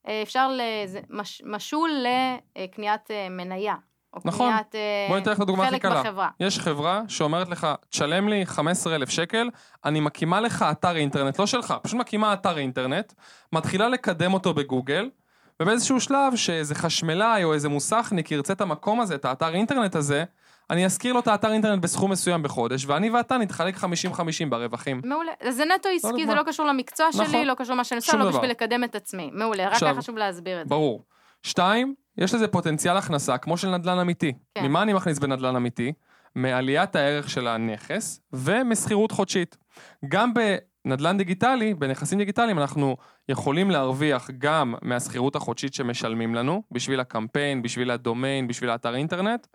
אה, 0.07 0.21
אפשר, 0.21 0.51
לזה, 0.51 0.99
מש, 1.09 1.41
משול 1.45 1.91
לקניית 2.55 3.11
אה, 3.11 3.27
מניה. 3.29 3.75
או 4.13 4.19
נכון, 4.25 4.51
קניית 4.51 4.75
בוא 5.09 5.17
ניתן 5.17 5.31
לך 5.31 5.39
דוגמה 5.39 5.67
הכי 5.67 5.79
קלה. 5.79 6.01
בחברה. 6.03 6.29
יש 6.39 6.59
חברה 6.59 7.01
שאומרת 7.07 7.49
לך, 7.49 7.67
תשלם 7.89 8.27
לי 8.27 8.45
15,000 8.45 9.09
שקל, 9.09 9.49
אני 9.85 9.99
מקימה 9.99 10.41
לך 10.41 10.65
אתר 10.71 10.95
אינטרנט, 10.95 11.39
לא 11.39 11.45
שלך, 11.45 11.73
פשוט 11.83 11.99
מקימה 11.99 12.33
אתר 12.33 12.57
אינטרנט, 12.57 13.13
מתחילה 13.53 13.89
לקדם 13.89 14.33
אותו 14.33 14.53
בגוגל, 14.53 15.09
ובאיזשהו 15.61 15.99
שלב 15.99 16.35
שאיזה 16.35 16.75
חשמלאי 16.75 17.43
או 17.43 17.53
איזה 17.53 17.69
מוסכניק 17.69 18.31
ירצה 18.31 18.53
את 18.53 18.61
המקום 18.61 19.01
הזה, 19.01 19.15
את 19.15 19.25
האתר 19.25 19.53
אינטרנט 19.53 19.95
הזה, 19.95 20.23
אני 20.69 20.85
אזכיר 20.85 21.13
לו 21.13 21.19
את 21.19 21.27
האתר 21.27 21.51
אינטרנט 21.51 21.83
בסכום 21.83 22.11
מסוים 22.11 22.43
בחודש, 22.43 22.85
ואני 22.85 23.09
ואתה 23.09 23.37
נתחלק 23.37 23.75
50-50 23.75 23.79
ברווחים. 24.49 25.01
מעולה. 25.03 25.31
זה 25.49 25.65
נטו 25.65 25.89
עסקי, 25.89 26.25
זה 26.25 26.35
לא 26.35 26.43
קשור 26.43 26.65
למקצוע 26.65 27.11
שלי, 27.11 27.23
נכון. 27.23 27.45
לא 27.45 27.53
קשור 27.53 27.73
למה 27.73 27.83
שאני 27.83 27.97
עושה, 27.97 28.17
לא 28.17 28.29
בשביל 28.29 28.49
לקדם 28.49 28.83
את 28.83 28.95
עצמי. 28.95 29.29
מעולה, 29.33 29.69
רק 29.69 29.83
היה 29.83 29.95
חשוב 29.95 30.17
להסביר 30.17 30.61
את 30.61 30.67
זה. 30.67 30.69
ברור. 30.69 31.03
שתיים, 31.43 31.93
יש 32.17 32.33
לזה 32.33 32.47
פוטנציאל 32.47 32.97
הכנסה, 32.97 33.37
כמו 33.37 33.57
של 33.57 33.69
נדל"ן 33.69 33.99
אמיתי. 33.99 34.33
כן. 34.55 34.65
ממה 34.65 34.81
אני 34.81 34.93
מכניס 34.93 35.19
בנדל"ן 35.19 35.55
אמיתי? 35.55 35.93
מעליית 36.35 36.95
הערך 36.95 37.29
של 37.29 37.47
הנכס 37.47 38.21
ומסחירות 38.33 39.11
חודשית. 39.11 39.57
גם 40.07 40.33
בנדל"ן 40.87 41.17
דיגיטלי, 41.17 41.73
בנכסים 41.73 42.17
דיגיטליים, 42.17 42.59
אנחנו 42.59 42.97
יכולים 43.29 43.71
להרוויח 43.71 44.29
גם 44.37 44.75
מהשכירות 44.81 45.35
החודשית 45.35 45.73
שמשלמים 45.73 46.35
לנו, 46.35 46.63
בשביל 46.71 46.99
הקמפיין, 46.99 47.61
בשביל 47.61 47.91
הדומיין, 47.91 48.47
בשביל 48.47 48.69
האתר 48.69 48.95
אינטרנט, 48.95 49.47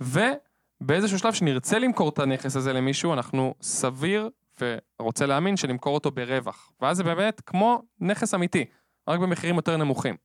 ובאיזשהו 0.00 1.18
שלב 1.18 1.32
שנרצה 1.32 1.78
למכור 1.78 2.08
את 2.08 2.18
הנכס 2.18 2.56
הזה 2.56 2.72
למישהו, 2.72 3.12
אנחנו 3.12 3.54
סביר 3.62 4.28
ורוצה 4.60 5.26
להאמין 5.26 5.56
שנמכור 5.56 5.94
אותו 5.94 6.10
ברווח. 6.10 6.72
ואז 6.80 6.96
זה 6.96 7.04
באמת 7.04 7.40
כמו 7.46 7.82
נכס 8.00 8.34
אמיתי, 8.34 8.64
רק 9.08 9.20
במחירים 9.20 9.56
יותר 9.56 9.76
נמוכים. 9.76 10.16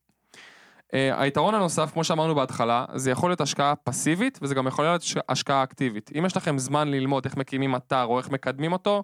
Uh, 0.86 0.90
היתרון 1.18 1.54
הנוסף, 1.54 1.90
כמו 1.92 2.04
שאמרנו 2.04 2.34
בהתחלה, 2.34 2.84
זה 2.94 3.10
יכול 3.10 3.30
להיות 3.30 3.40
השקעה 3.40 3.76
פסיבית, 3.76 4.38
וזה 4.42 4.54
גם 4.54 4.66
יכול 4.66 4.84
להיות 4.84 5.02
השקעה 5.28 5.62
אקטיבית. 5.62 6.10
אם 6.18 6.26
יש 6.26 6.36
לכם 6.36 6.58
זמן 6.58 6.88
ללמוד 6.88 7.24
איך 7.24 7.36
מקימים 7.36 7.76
אתר 7.76 8.04
או 8.04 8.18
איך 8.18 8.30
מקדמים 8.30 8.72
אותו, 8.72 9.02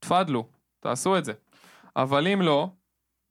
תפדלו, 0.00 0.55
תעשו 0.80 1.18
את 1.18 1.24
זה. 1.24 1.32
אבל 1.96 2.28
אם 2.28 2.42
לא, 2.42 2.68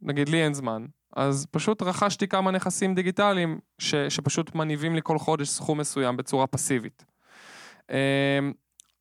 נגיד 0.02 0.30
לי 0.30 0.44
אין 0.44 0.54
זמן, 0.54 0.86
אז 1.16 1.48
פשוט 1.52 1.82
רכשתי 1.82 2.28
כמה 2.28 2.52
נכסים 2.52 2.96
דיגיטליים 2.96 3.60
ש, 3.80 3.96
שפשוט 3.96 4.56
מניבים 4.56 4.96
לי 4.96 5.02
כל 5.04 5.20
חודש 5.20 5.50
סכום 5.50 5.80
מסוים 5.80 6.18
בצורה 6.18 6.48
פסיבית. 6.48 7.06
אמ, 7.90 8.54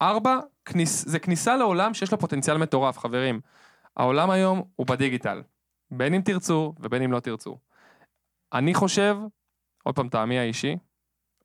ארבע, 0.03 0.39
כניס, 0.65 1.09
זה 1.09 1.19
כניסה 1.19 1.57
לעולם 1.57 1.95
שיש 1.95 2.13
לו 2.13 2.19
פוטנציאל 2.19 2.57
מטורף, 2.57 2.99
חברים. 2.99 3.41
העולם 3.97 4.31
היום 4.31 4.63
הוא 4.77 4.87
בדיגיטל, 4.87 5.43
בין 5.91 6.15
אם 6.15 6.21
תרצו 6.21 6.75
ובין 6.81 7.03
אם 7.03 7.13
לא 7.13 7.21
תרצו. 7.21 7.59
אני 8.53 8.75
חושב, 8.75 9.17
עוד 9.85 9.95
פעם 9.95 10.09
טעמי 10.09 10.39
האישי, 10.39 10.77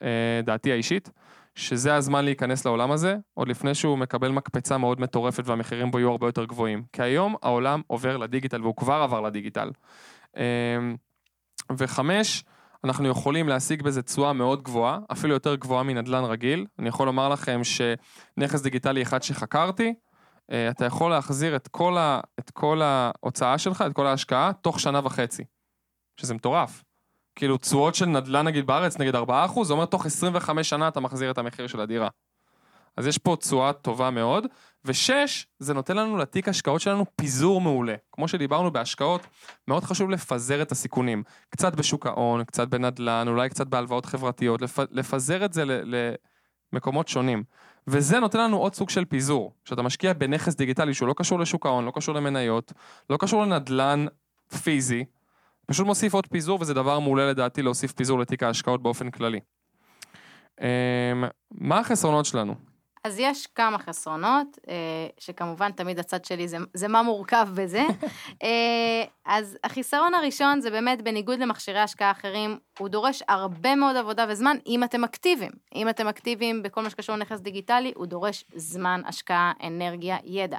אה, 0.02 0.42
דעתי 0.44 0.72
האישית, 0.72 1.10
שזה 1.60 1.96
הזמן 1.96 2.26
להיכנס 2.26 2.66
לעולם 2.66 2.92
הזה, 2.92 3.16
עוד 3.34 3.48
לפני 3.48 3.76
שהוא 3.76 3.98
מקבל 3.98 4.32
מקפצה 4.32 4.78
מאוד 4.78 5.02
מטורפת 5.02 5.44
והמחירים 5.46 5.92
בו 5.92 6.00
יהיו 6.00 6.12
הרבה 6.12 6.28
יותר 6.28 6.46
גבוהים. 6.46 6.84
כי 6.94 7.02
היום 7.02 7.36
העולם 7.42 7.82
עובר 7.88 8.18
לדיגיטל, 8.18 8.62
והוא 8.62 8.76
כבר 8.76 8.94
עבר 8.94 9.22
לדיגיטל. 9.22 9.72
אמ, 10.38 10.44
וחמש, 11.78 12.44
אנחנו 12.84 13.08
יכולים 13.08 13.50
להשיג 13.50 13.82
בזה 13.82 14.02
תשואה 14.02 14.34
מאוד 14.34 14.64
גבוהה, 14.64 15.00
אפילו 15.12 15.34
יותר 15.34 15.56
גבוהה 15.56 15.84
מנדל"ן 15.84 16.24
רגיל. 16.24 16.66
אני 16.80 16.90
יכול 16.90 17.06
לומר 17.06 17.30
לכם 17.30 17.62
שנכס 17.64 18.62
דיגיטלי 18.62 19.02
אחד 19.02 19.24
שחקרתי, 19.24 19.94
אה, 20.52 20.70
אתה 20.70 20.86
יכול 20.86 21.12
להחזיר 21.12 21.56
את 21.56 21.68
כל, 21.68 21.98
ה, 21.98 22.20
את 22.40 22.50
כל 22.50 22.82
ההוצאה 22.82 23.58
שלך, 23.58 23.84
את 23.88 23.94
כל 23.94 24.06
ההשקעה, 24.06 24.52
תוך 24.54 24.80
שנה 24.80 25.00
וחצי. 25.04 25.44
שזה 26.20 26.34
מטורף. 26.34 26.84
כאילו 27.40 27.58
תשואות 27.58 27.96
של 27.96 28.06
נדל"ן 28.06 28.48
נגיד 28.48 28.68
בארץ, 28.68 28.98
נגיד 29.00 29.16
4%, 29.16 29.20
זה 29.64 29.74
אומר 29.74 29.86
תוך 29.86 30.06
25 30.06 30.70
שנה 30.70 30.88
אתה 30.88 31.00
מחזיר 31.00 31.32
את 31.32 31.38
המחיר 31.38 31.68
של 31.68 31.80
הדירה. 31.80 32.08
אז 32.98 33.08
יש 33.08 33.18
פה 33.18 33.36
תשואה 33.40 33.74
טובה 33.74 34.10
מאוד. 34.10 34.48
ושש, 34.86 35.48
זה 35.60 35.74
נותן 35.74 35.98
לנו 35.98 36.18
לתיק 36.18 36.50
השקעות 36.50 36.82
שלנו 36.82 37.06
פיזור 37.16 37.62
מעולה. 37.62 37.96
כמו 38.12 38.28
שדיברנו 38.28 38.72
בהשקעות, 38.72 39.28
מאוד 39.68 39.84
חשוב 39.84 40.10
לפזר 40.10 40.62
את 40.62 40.72
הסיכונים. 40.72 41.24
קצת 41.50 41.76
בשוק 41.76 42.06
ההון, 42.06 42.44
קצת 42.44 42.68
בנדל"ן, 42.68 43.28
אולי 43.28 43.50
קצת 43.50 43.68
בהלוואות 43.68 44.06
חברתיות, 44.06 44.62
לפ... 44.62 44.80
לפזר 44.92 45.46
את 45.46 45.54
זה 45.54 45.64
למקומות 46.74 47.08
שונים. 47.08 47.44
וזה 47.88 48.20
נותן 48.20 48.40
לנו 48.40 48.58
עוד 48.58 48.76
סוג 48.76 48.90
של 48.90 49.06
פיזור. 49.06 49.54
כשאתה 49.66 49.82
משקיע 49.82 50.14
בנכס 50.14 50.56
דיגיטלי 50.56 50.94
שהוא 50.94 51.08
לא 51.08 51.14
קשור 51.14 51.40
לשוק 51.40 51.66
ההון, 51.66 51.86
לא 51.86 51.92
קשור 51.96 52.16
למניות, 52.16 52.74
לא 53.10 53.18
קשור 53.18 53.44
לנדל"ן 53.44 54.06
פיזי, 54.64 55.06
פשוט 55.70 55.86
מוסיף 55.86 56.14
עוד 56.14 56.28
פיזור, 56.28 56.58
וזה 56.62 56.74
דבר 56.74 57.00
מעולה 57.00 57.30
לדעתי 57.30 57.62
להוסיף 57.62 57.92
פיזור 57.92 58.20
לתיק 58.20 58.44
ההשקעות 58.44 58.84
באופן 58.84 59.12
כללי. 59.12 59.40
אמ, 60.62 61.24
מה 61.52 61.80
החסרונות 61.80 62.26
שלנו? 62.26 62.56
אז 63.04 63.20
יש 63.20 63.48
כמה 63.48 63.78
חסרונות, 63.78 64.58
אה, 64.70 64.74
שכמובן 65.18 65.72
תמיד 65.72 66.00
הצד 66.00 66.26
שלי 66.26 66.48
זה, 66.48 66.58
זה 66.74 66.88
מה 66.88 67.04
מורכב 67.04 67.48
בזה. 67.54 67.82
אה, 68.44 69.04
אז 69.26 69.58
החיסרון 69.64 70.14
הראשון 70.14 70.62
זה 70.62 70.72
באמת 70.72 71.02
בניגוד 71.02 71.40
למכשירי 71.40 71.80
השקעה 71.80 72.12
אחרים, 72.12 72.58
הוא 72.80 72.90
דורש 72.90 73.24
הרבה 73.28 73.76
מאוד 73.76 73.96
עבודה 73.96 74.26
וזמן 74.30 74.58
אם 74.68 74.84
אתם 74.84 75.04
אקטיביים. 75.04 75.52
אם 75.76 75.90
אתם 75.90 76.08
אקטיביים 76.08 76.64
בכל 76.64 76.84
מה 76.84 76.90
שקשור 76.90 77.16
לנכס 77.16 77.40
דיגיטלי, 77.40 77.94
הוא 77.96 78.06
דורש 78.06 78.46
זמן, 78.56 79.02
השקעה, 79.06 79.52
אנרגיה, 79.64 80.18
ידע. 80.24 80.58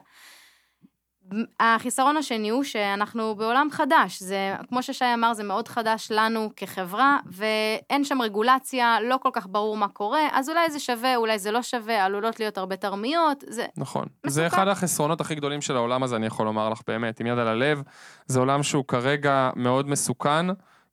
החיסרון 1.61 2.17
השני 2.17 2.49
הוא 2.49 2.65
שאנחנו 2.65 3.35
בעולם 3.35 3.69
חדש, 3.71 4.23
זה, 4.23 4.55
כמו 4.69 4.83
ששי 4.83 5.05
אמר, 5.15 5.35
זה 5.35 5.45
מאוד 5.45 5.69
חדש 5.69 6.09
לנו 6.11 6.51
כחברה, 6.57 7.19
ואין 7.27 8.05
שם 8.05 8.23
רגולציה, 8.23 8.97
לא 9.01 9.17
כל 9.23 9.29
כך 9.33 9.47
ברור 9.51 9.77
מה 9.77 9.89
קורה, 9.89 10.29
אז 10.33 10.49
אולי 10.49 10.71
זה 10.71 10.81
שווה, 10.81 11.17
אולי 11.17 11.39
זה 11.39 11.51
לא 11.51 11.63
שווה, 11.63 12.05
עלולות 12.05 12.41
להיות 12.41 12.59
הרבה 12.59 12.77
תרמיות, 12.77 13.45
זה 13.49 13.67
נכון. 13.77 14.07
מסוכן. 14.27 14.31
זה 14.31 14.47
אחד 14.47 14.69
החסרונות 14.69 15.21
הכי 15.21 15.35
גדולים 15.35 15.61
של 15.61 15.77
העולם 15.77 16.03
הזה, 16.03 16.17
אני 16.17 16.27
יכול 16.27 16.47
לומר 16.47 16.69
לך 16.69 16.81
באמת, 16.87 17.21
עם 17.21 17.27
יד 17.27 17.39
על 17.39 17.49
הלב, 17.49 17.83
זה 18.27 18.41
עולם 18.41 18.63
שהוא 18.63 18.85
כרגע 18.85 19.51
מאוד 19.57 19.89
מסוכן. 19.89 20.47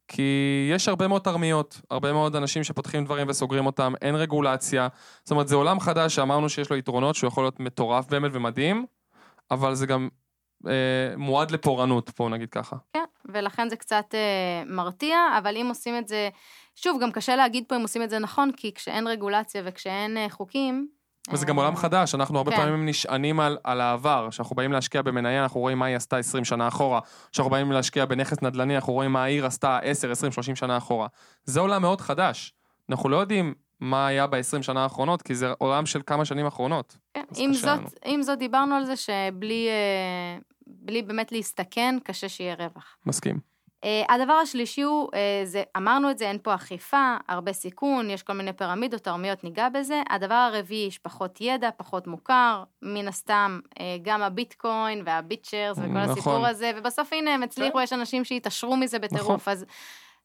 כי 0.07 0.69
יש 0.71 0.87
הרבה 0.87 1.07
מאוד 1.07 1.21
תרמיות, 1.21 1.81
הרבה 1.91 2.13
מאוד 2.13 2.35
אנשים 2.35 2.63
שפותחים 2.63 3.05
דברים 3.05 3.27
וסוגרים 3.29 3.65
אותם, 3.65 3.93
אין 4.01 4.15
רגולציה. 4.15 4.87
זאת 5.23 5.31
אומרת, 5.31 5.47
זה 5.47 5.55
עולם 5.55 5.79
חדש 5.79 6.15
שאמרנו 6.15 6.49
שיש 6.49 6.69
לו 6.69 6.77
יתרונות, 6.77 7.15
שהוא 7.15 7.27
יכול 7.27 7.43
להיות 7.43 7.59
מטורף 7.59 8.07
באמת 8.09 8.31
ומדהים, 8.33 8.85
אבל 9.51 9.75
זה 9.75 9.85
גם 9.85 10.09
מועד 11.17 11.51
לפורענות, 11.51 12.11
בואו 12.17 12.29
נגיד 12.29 12.49
ככה. 12.49 12.75
כן, 12.93 13.03
ולכן 13.25 13.69
זה 13.69 13.75
קצת 13.75 14.05
אה, 14.13 14.63
מרתיע, 14.65 15.17
אבל 15.37 15.57
אם 15.57 15.65
עושים 15.69 15.97
את 15.97 16.07
זה, 16.07 16.29
שוב, 16.75 17.01
גם 17.01 17.11
קשה 17.11 17.35
להגיד 17.35 17.63
פה 17.67 17.75
אם 17.75 17.81
עושים 17.81 18.03
את 18.03 18.09
זה 18.09 18.19
נכון, 18.19 18.51
כי 18.57 18.73
כשאין 18.73 19.07
רגולציה 19.07 19.61
וכשאין 19.65 20.17
אה, 20.17 20.29
חוקים... 20.29 20.87
וזה 21.31 21.45
גם 21.45 21.55
עולם 21.55 21.75
חדש, 21.75 22.15
אנחנו 22.15 22.37
הרבה 22.37 22.51
כן. 22.51 22.57
פעמים 22.57 22.85
נשענים 22.85 23.39
על, 23.39 23.57
על 23.63 23.81
העבר. 23.81 24.27
כשאנחנו 24.31 24.55
באים 24.55 24.71
להשקיע 24.71 25.01
במניה, 25.01 25.43
אנחנו 25.43 25.59
רואים 25.59 25.79
מה 25.79 25.85
היא 25.85 25.95
עשתה 25.95 26.17
20 26.17 26.45
שנה 26.45 26.67
אחורה. 26.67 26.99
כשאנחנו 27.31 27.51
באים 27.51 27.71
להשקיע 27.71 28.05
בנכס 28.05 28.41
נדל"ני, 28.41 28.75
אנחנו 28.75 28.93
רואים 28.93 29.11
מה 29.11 29.23
העיר 29.23 29.45
עשתה 29.45 29.79
10, 29.81 30.11
20, 30.11 30.31
30 30.31 30.55
שנה 30.55 30.77
אחורה. 30.77 31.07
זה 31.43 31.59
עולם 31.59 31.81
מאוד 31.81 32.01
חדש. 32.01 32.53
אנחנו 32.89 33.09
לא 33.09 33.17
יודעים 33.17 33.53
מה 33.79 34.07
היה 34.07 34.27
ב-20 34.27 34.61
שנה 34.61 34.83
האחרונות, 34.83 35.21
כי 35.21 35.35
זה 35.35 35.53
עולם 35.57 35.85
של 35.85 36.01
כמה 36.05 36.25
שנים 36.25 36.45
אחרונות. 36.45 36.97
כן, 37.13 37.23
עם 37.35 37.53
זאת, 37.53 37.79
עם 38.05 38.21
זאת 38.21 38.39
דיברנו 38.39 38.75
על 38.75 38.85
זה 38.85 38.95
שבלי 38.95 39.67
אה, 39.67 40.39
בלי 40.67 41.01
באמת 41.01 41.31
להסתכן, 41.31 41.95
קשה 42.03 42.29
שיהיה 42.29 42.55
רווח. 42.55 42.97
מסכים. 43.05 43.57
Uh, 43.85 44.13
הדבר 44.13 44.33
השלישי 44.33 44.81
הוא, 44.81 45.07
uh, 45.07 45.15
זה, 45.45 45.63
אמרנו 45.77 46.11
את 46.11 46.17
זה, 46.17 46.29
אין 46.29 46.37
פה 46.43 46.55
אכיפה, 46.55 47.15
הרבה 47.27 47.53
סיכון, 47.53 48.09
יש 48.09 48.23
כל 48.23 48.33
מיני 48.33 48.53
פירמידות, 48.53 49.01
תרמיות, 49.01 49.43
ניגע 49.43 49.69
בזה. 49.69 50.01
הדבר 50.09 50.33
הרביעי, 50.33 50.87
יש 50.87 50.97
פחות 50.97 51.41
ידע, 51.41 51.69
פחות 51.77 52.07
מוכר, 52.07 52.63
מן 52.81 53.07
הסתם, 53.07 53.59
uh, 53.69 53.79
גם 54.01 54.21
הביטקוין 54.21 55.01
והביטשרס 55.05 55.77
וכל 55.77 55.87
נכון. 55.87 56.09
הסיפור 56.09 56.47
הזה, 56.47 56.71
ובסוף 56.77 57.13
הנה 57.13 57.33
הם 57.33 57.43
הצליחו, 57.43 57.77
כן. 57.77 57.83
יש 57.83 57.93
אנשים 57.93 58.23
שהתעשרו 58.23 58.77
מזה 58.77 58.99
בטירוף, 58.99 59.41
נכון. 59.41 59.51
אז... 59.53 59.65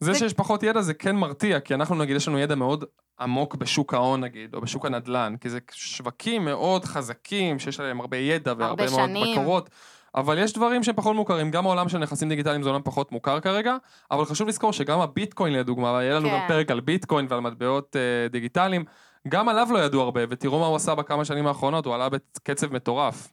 זה, 0.02 0.14
שיש 0.14 0.32
פחות 0.32 0.62
ידע 0.62 0.80
זה 0.80 0.94
כן 0.94 1.16
מרתיע, 1.16 1.61
כי 1.61 1.75
אנחנו 1.75 1.94
נגיד, 1.94 2.16
יש 2.16 2.28
לנו 2.28 2.38
ידע 2.38 2.54
מאוד 2.54 2.85
עמוק 3.21 3.54
בשוק 3.54 3.94
ההון 3.94 4.21
נגיד, 4.21 4.54
או 4.54 4.61
בשוק 4.61 4.87
הנדל"ן, 4.87 5.35
כי 5.40 5.50
זה 5.50 5.59
שווקים 5.73 6.44
מאוד 6.44 6.85
חזקים, 6.85 7.59
שיש 7.59 7.80
עליהם 7.80 8.00
הרבה 8.00 8.16
ידע 8.16 8.54
והרבה 8.59 8.85
מאוד 8.90 9.11
בקורות. 9.32 9.71
אבל 10.14 10.38
יש 10.38 10.52
דברים 10.52 10.82
שהם 10.82 10.94
פחות 10.97 11.16
מוכרים, 11.16 11.50
גם 11.50 11.66
העולם 11.66 11.88
של 11.88 11.99
נכסים 11.99 12.28
דיגיטליים 12.28 12.62
זה 12.62 12.68
עולם 12.68 12.80
פחות 12.85 13.12
מוכר 13.12 13.40
כרגע, 13.40 13.76
אבל 14.11 14.25
חשוב 14.25 14.49
לזכור 14.49 14.73
שגם 14.73 15.00
הביטקוין 15.00 15.54
לדוגמה, 15.54 15.92
ויהיה 15.92 16.14
לנו 16.14 16.28
כן. 16.28 16.35
גם 16.35 16.49
פרק 16.49 16.71
על 16.71 16.80
ביטקוין 16.80 17.26
ועל 17.28 17.40
מטבעות 17.40 17.97
אה, 17.97 18.28
דיגיטליים, 18.28 18.85
גם 19.28 19.49
עליו 19.49 19.68
לא 19.71 19.78
ידעו 19.78 20.00
הרבה, 20.00 20.21
ותראו 20.30 20.61
מה 20.61 20.66
הוא 20.66 20.76
עשה 20.76 20.94
בכמה 20.94 21.25
שנים 21.25 21.47
האחרונות, 21.47 21.87
הוא 21.87 21.94
עלה 21.94 22.09
בקצב 22.09 22.73
מטורף. 22.73 23.28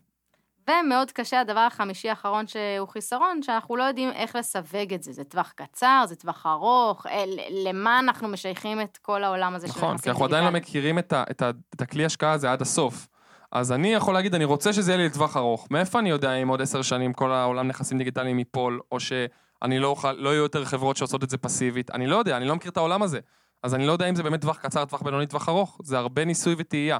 ומאוד 0.69 1.11
קשה, 1.11 1.39
הדבר 1.39 1.59
החמישי 1.59 2.09
האחרון 2.09 2.47
שהוא 2.47 2.87
חיסרון, 2.87 3.41
שאנחנו 3.41 3.75
לא 3.75 3.83
יודעים 3.83 4.11
איך 4.11 4.35
לסווג 4.35 4.93
את 4.93 5.03
זה. 5.03 5.11
זה 5.11 5.23
טווח 5.23 5.51
קצר, 5.55 6.03
זה 6.07 6.15
טווח 6.15 6.45
ארוך, 6.45 7.07
אל, 7.07 7.39
למה 7.49 7.99
אנחנו 7.99 8.27
משייכים 8.27 8.81
את 8.81 8.97
כל 9.01 9.23
העולם 9.23 9.55
הזה 9.55 9.67
נכון, 9.67 9.79
של. 9.79 9.85
נכון, 9.85 9.97
כי 9.97 10.09
אנחנו 10.09 10.25
עדיין 10.25 10.43
לא 10.43 10.51
מכירים 10.51 10.99
את, 10.99 11.13
ה, 11.13 11.23
את, 11.31 11.41
ה, 11.41 11.51
את 11.75 11.81
הכלי 11.81 12.05
השקעה 12.05 12.31
הזה 12.31 12.51
עד 12.51 12.61
הסוף. 12.61 13.07
אז 13.51 13.71
אני 13.71 13.93
יכול 13.93 14.13
להגיד, 14.13 14.35
אני 14.35 14.45
רוצה 14.45 14.73
שזה 14.73 14.91
יהיה 14.91 14.97
לי 14.97 15.05
לטווח 15.05 15.37
ארוך. 15.37 15.67
מאיפה 15.71 15.99
אני 15.99 16.09
יודע 16.09 16.33
אם 16.33 16.47
עוד 16.47 16.61
עשר 16.61 16.81
שנים 16.81 17.13
כל 17.13 17.31
העולם 17.31 17.67
נכסים 17.67 17.97
דיגיטליים 17.97 18.39
ייפול, 18.39 18.79
או 18.91 18.99
שאני 18.99 19.79
לא 19.79 19.87
אוכל, 19.87 20.11
לא 20.11 20.29
יהיו 20.29 20.43
יותר 20.43 20.65
חברות 20.65 20.97
שעושות 20.97 21.23
את 21.23 21.29
זה 21.29 21.37
פסיבית? 21.37 21.91
אני 21.91 22.07
לא 22.07 22.17
יודע, 22.17 22.37
אני 22.37 22.45
לא 22.45 22.55
מכיר 22.55 22.71
את 22.71 22.77
העולם 22.77 23.03
הזה. 23.03 23.19
אז 23.63 23.75
אני 23.75 23.87
לא 23.87 23.91
יודע 23.91 24.09
אם 24.09 24.15
זה 24.15 24.23
באמת 24.23 24.41
טווח 24.41 24.57
קצר, 24.57 24.85
טווח 24.85 25.01
בינוני, 25.01 25.27
טווח 25.27 25.49
ארוך. 25.49 25.79
זה 25.83 25.97
הרבה 25.97 26.25
ניסוי 26.25 26.55
וטעייה. 26.57 26.97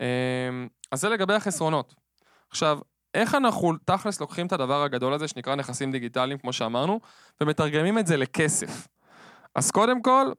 אמ, 0.00 0.68
אז 0.92 1.00
זה 1.00 1.08
לגבי 1.08 1.34
החסרונות. 1.34 1.94
עכשיו, 2.50 2.78
איך 3.14 3.34
אנחנו 3.34 3.72
תכלס 3.84 4.20
לוקחים 4.20 4.46
את 4.46 4.52
הדבר 4.52 4.82
הגדול 4.82 5.12
הזה 5.12 5.28
שנקרא 5.28 5.54
נכסים 5.54 5.92
דיגיטליים, 5.92 6.38
כמו 6.38 6.52
שאמרנו, 6.52 7.00
ומתרגמים 7.40 7.98
את 7.98 8.06
זה 8.06 8.16
לכסף? 8.16 8.88
אז 9.54 9.70
קודם 9.70 10.02
כל, 10.02 10.32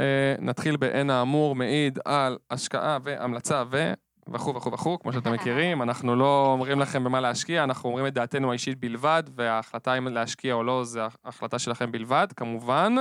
אה, 0.00 0.34
נתחיל 0.38 0.76
בעין 0.76 1.10
האמור 1.10 1.54
מעיד 1.54 1.98
על 2.04 2.38
השקעה 2.50 2.98
והמלצה 3.04 3.62
ו... 3.70 3.92
וכו' 4.28 4.54
וכו' 4.54 4.72
וכו', 4.72 4.98
כמו 4.98 5.12
שאתם 5.12 5.32
מכירים, 5.36 5.82
אנחנו 5.82 6.16
לא 6.16 6.46
אומרים 6.52 6.80
לכם 6.80 7.04
במה 7.04 7.20
להשקיע, 7.20 7.64
אנחנו 7.64 7.88
אומרים 7.88 8.06
את 8.06 8.14
דעתנו 8.14 8.50
האישית 8.50 8.80
בלבד, 8.80 9.22
וההחלטה 9.34 9.94
אם 9.98 10.08
להשקיע 10.08 10.54
או 10.54 10.62
לא, 10.62 10.84
זה 10.84 11.00
החלטה 11.24 11.58
שלכם 11.58 11.92
בלבד, 11.92 12.26
כמובן. 12.36 12.94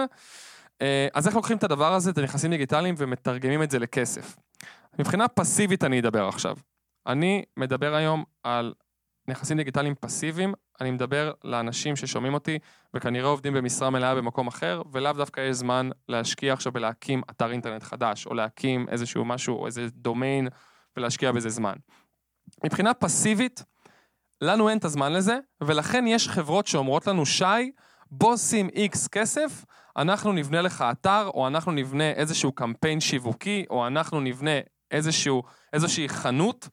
אה, 0.82 1.08
אז 1.14 1.28
איך 1.28 1.36
לוקחים 1.36 1.58
את 1.58 1.64
הדבר 1.64 1.94
הזה, 1.94 2.12
את 2.12 2.18
הנכסים 2.18 2.52
דיגיטליים, 2.52 2.96
ומתרגמים 2.98 3.64
את 3.64 3.72
זה 3.72 3.80
לכסף? 3.80 4.36
מבחינה 5.00 5.28
פסיבית 5.28 5.84
אני 5.84 6.00
אדבר 6.00 6.28
עכשיו. 6.28 6.56
אני 7.08 7.44
מדבר 7.58 7.96
היום 7.96 8.24
על 8.44 8.74
נכסים 9.28 9.58
דיגיטליים 9.58 9.96
פסיביים, 9.96 10.54
אני 10.82 10.92
מדבר 10.92 11.32
לאנשים 11.44 11.96
ששומעים 11.96 12.34
אותי 12.34 12.60
וכנראה 12.94 13.30
עובדים 13.30 13.54
במשרה 13.54 13.90
מלאה 13.90 14.16
במקום 14.16 14.48
אחר, 14.48 14.82
ולאו 14.92 15.14
דווקא 15.14 15.42
יש 15.42 15.56
זמן 15.56 15.90
להשקיע 16.10 16.54
עכשיו 16.54 16.72
בלהקים 16.72 17.22
אתר 17.30 17.52
אינטרנט 17.52 17.84
חדש, 17.84 18.26
או 18.26 18.34
להקים 18.34 18.90
איזשהו 18.90 19.26
משהו, 19.26 19.56
או 19.56 19.66
איזה 19.66 19.88
דומיין, 19.92 20.48
ולהשקיע 20.98 21.32
בזה 21.32 21.50
זמן. 21.50 21.76
מבחינה 22.64 22.94
פסיבית, 22.94 23.64
לנו 24.42 24.70
אין 24.70 24.78
את 24.78 24.86
הזמן 24.86 25.14
לזה, 25.14 25.38
ולכן 25.64 26.08
יש 26.08 26.30
חברות 26.30 26.68
שאומרות 26.68 27.08
לנו, 27.08 27.26
שי, 27.26 27.72
בוא 28.12 28.38
שים 28.38 28.70
איקס 28.76 29.08
כסף, 29.08 29.66
אנחנו 29.98 30.32
נבנה 30.32 30.62
לך 30.62 30.86
אתר, 30.92 31.30
או 31.34 31.48
אנחנו 31.48 31.72
נבנה 31.72 32.12
איזשהו 32.12 32.52
קמפיין 32.52 33.00
שיווקי, 33.00 33.66
או 33.70 33.88
אנחנו 33.88 34.20
נבנה 34.20 34.60
איזשהו, 34.92 35.44
איזושהי 35.74 36.10
חנות, 36.10 36.70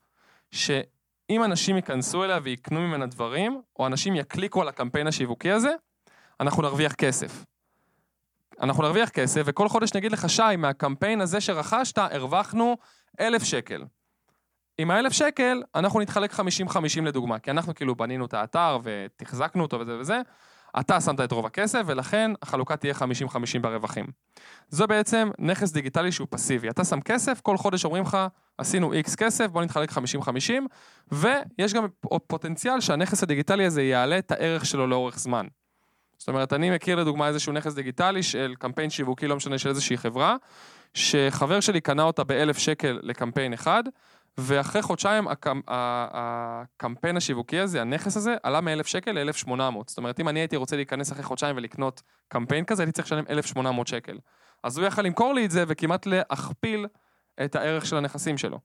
שאם 0.51 1.45
אנשים 1.45 1.77
ייכנסו 1.77 2.25
אליה 2.25 2.39
ויקנו 2.43 2.81
ממנה 2.81 3.07
דברים, 3.07 3.63
או 3.79 3.87
אנשים 3.87 4.17
יקליקו 4.17 4.63
על 4.63 4.69
הקמפיין 4.69 5.07
השיווקי 5.07 5.51
הזה, 5.51 5.71
אנחנו 6.41 6.63
נרוויח 6.63 6.95
כסף. 6.95 7.45
אנחנו 8.61 8.83
נרוויח 8.83 9.09
כסף, 9.09 9.43
וכל 9.45 9.69
חודש 9.69 9.95
נגיד 9.95 10.13
לך, 10.13 10.31
שי, 10.31 10.57
מהקמפיין 10.59 11.21
הזה 11.21 11.41
שרכשת, 11.41 11.99
הרווחנו 11.99 12.77
אלף 13.21 13.43
שקל. 13.43 13.85
עם 14.79 14.91
האלף 14.91 15.13
שקל, 15.13 15.63
אנחנו 15.75 16.01
נתחלק 16.01 16.33
50-50 16.33 16.41
לדוגמה, 17.03 17.39
כי 17.39 17.51
אנחנו 17.51 17.75
כאילו 17.75 17.95
בנינו 17.95 18.27
את 18.27 18.35
האתר 18.35 18.79
ותחזקנו 18.83 19.63
אותו 19.63 19.81
וזה 19.81 19.99
וזה, 19.99 20.21
אתה 20.81 21.01
שמת 21.01 21.21
את 21.21 21.33
רוב 21.33 21.47
הכסף, 21.47 21.83
ולכן 21.87 22.31
החלוקה 22.43 22.77
תהיה 22.77 22.95
50-50 22.95 22.99
ברווחים. 23.61 24.07
זה 24.69 24.87
בעצם 24.87 25.31
נכס 25.39 25.73
דיגיטלי 25.73 26.13
שהוא 26.13 26.27
פסיבי. 26.31 26.71
אתה 26.71 26.85
שם 26.85 27.01
כסף, 27.01 27.41
כל 27.41 27.57
חודש 27.57 27.85
אומרים 27.85 28.03
לך, 28.03 28.19
עשינו 28.59 28.93
איקס 28.93 29.15
כסף, 29.15 29.47
בוא 29.47 29.63
נתחלק 29.63 29.93
50-50, 29.93 29.95
ויש 31.13 31.75
גם 31.75 31.87
פוטנציאל 32.27 32.81
שהנכס 32.81 33.23
הדיגיטלי 33.23 33.65
הזה 33.65 33.83
יעלה 33.83 34.19
את 34.19 34.33
הערך 34.33 34.67
שלו 34.67 34.87
לאורך 34.87 35.19
זמן. 35.19 35.47
זאת 36.19 36.29
אומרת, 36.29 36.53
אני 36.53 36.71
מכיר 36.71 36.97
לדוגמה 36.97 37.29
איזשהו 37.29 37.53
נכס 37.53 37.75
דיגיטלי 37.75 38.23
של 38.23 38.55
קמפיין 38.59 38.91
שיווקי, 38.91 39.27
לא 39.27 39.37
משנה, 39.37 39.59
של 39.59 39.69
איזושהי 39.69 39.99
חברה, 39.99 40.37
שחבר 40.95 41.61
שלי 41.61 41.81
קנה 41.81 42.03
אותה 42.03 42.25
באלף 42.25 42.59
שקל 42.59 42.99
לקמפיין 43.03 43.53
אחד, 43.53 43.85
ואחרי 44.39 44.83
חודשיים 44.83 45.29
הקמפ... 45.29 45.65
הקמפיין 45.69 47.17
השיווקי 47.17 47.59
הזה, 47.59 47.81
הנכס 47.81 48.17
הזה, 48.17 48.37
עלה 48.43 48.61
מ-1,000 48.61 48.87
שקל 48.87 49.13
ל-1,800. 49.13 49.51
זאת 49.87 49.99
אומרת, 49.99 50.21
אם 50.21 50.29
אני 50.29 50.41
הייתי 50.41 50.57
רוצה 50.57 50.77
להיכנס 50.77 51.13
אחרי 51.13 51.23
חודשיים 51.23 51.57
ולקנות 51.57 52.03
קמפיין 52.29 52.65
כזה, 52.65 52.83
הייתי 52.83 52.93
צריך 52.93 53.07
לשלם 53.07 53.25
1,800 53.31 53.87
שקל. 53.87 54.19
אז 54.63 54.79
הוא 54.79 54.87
יכל 54.87 55.03
למכור 55.03 55.35
לי 55.35 55.45
את 55.45 55.51
זה 55.51 55.65
וכמעט 55.69 56.07
להכפיל 56.07 56.87
את 57.45 57.57
הערך 57.57 57.87
של 57.87 57.97
הנכסים 57.97 58.39
שלו. 58.39 58.59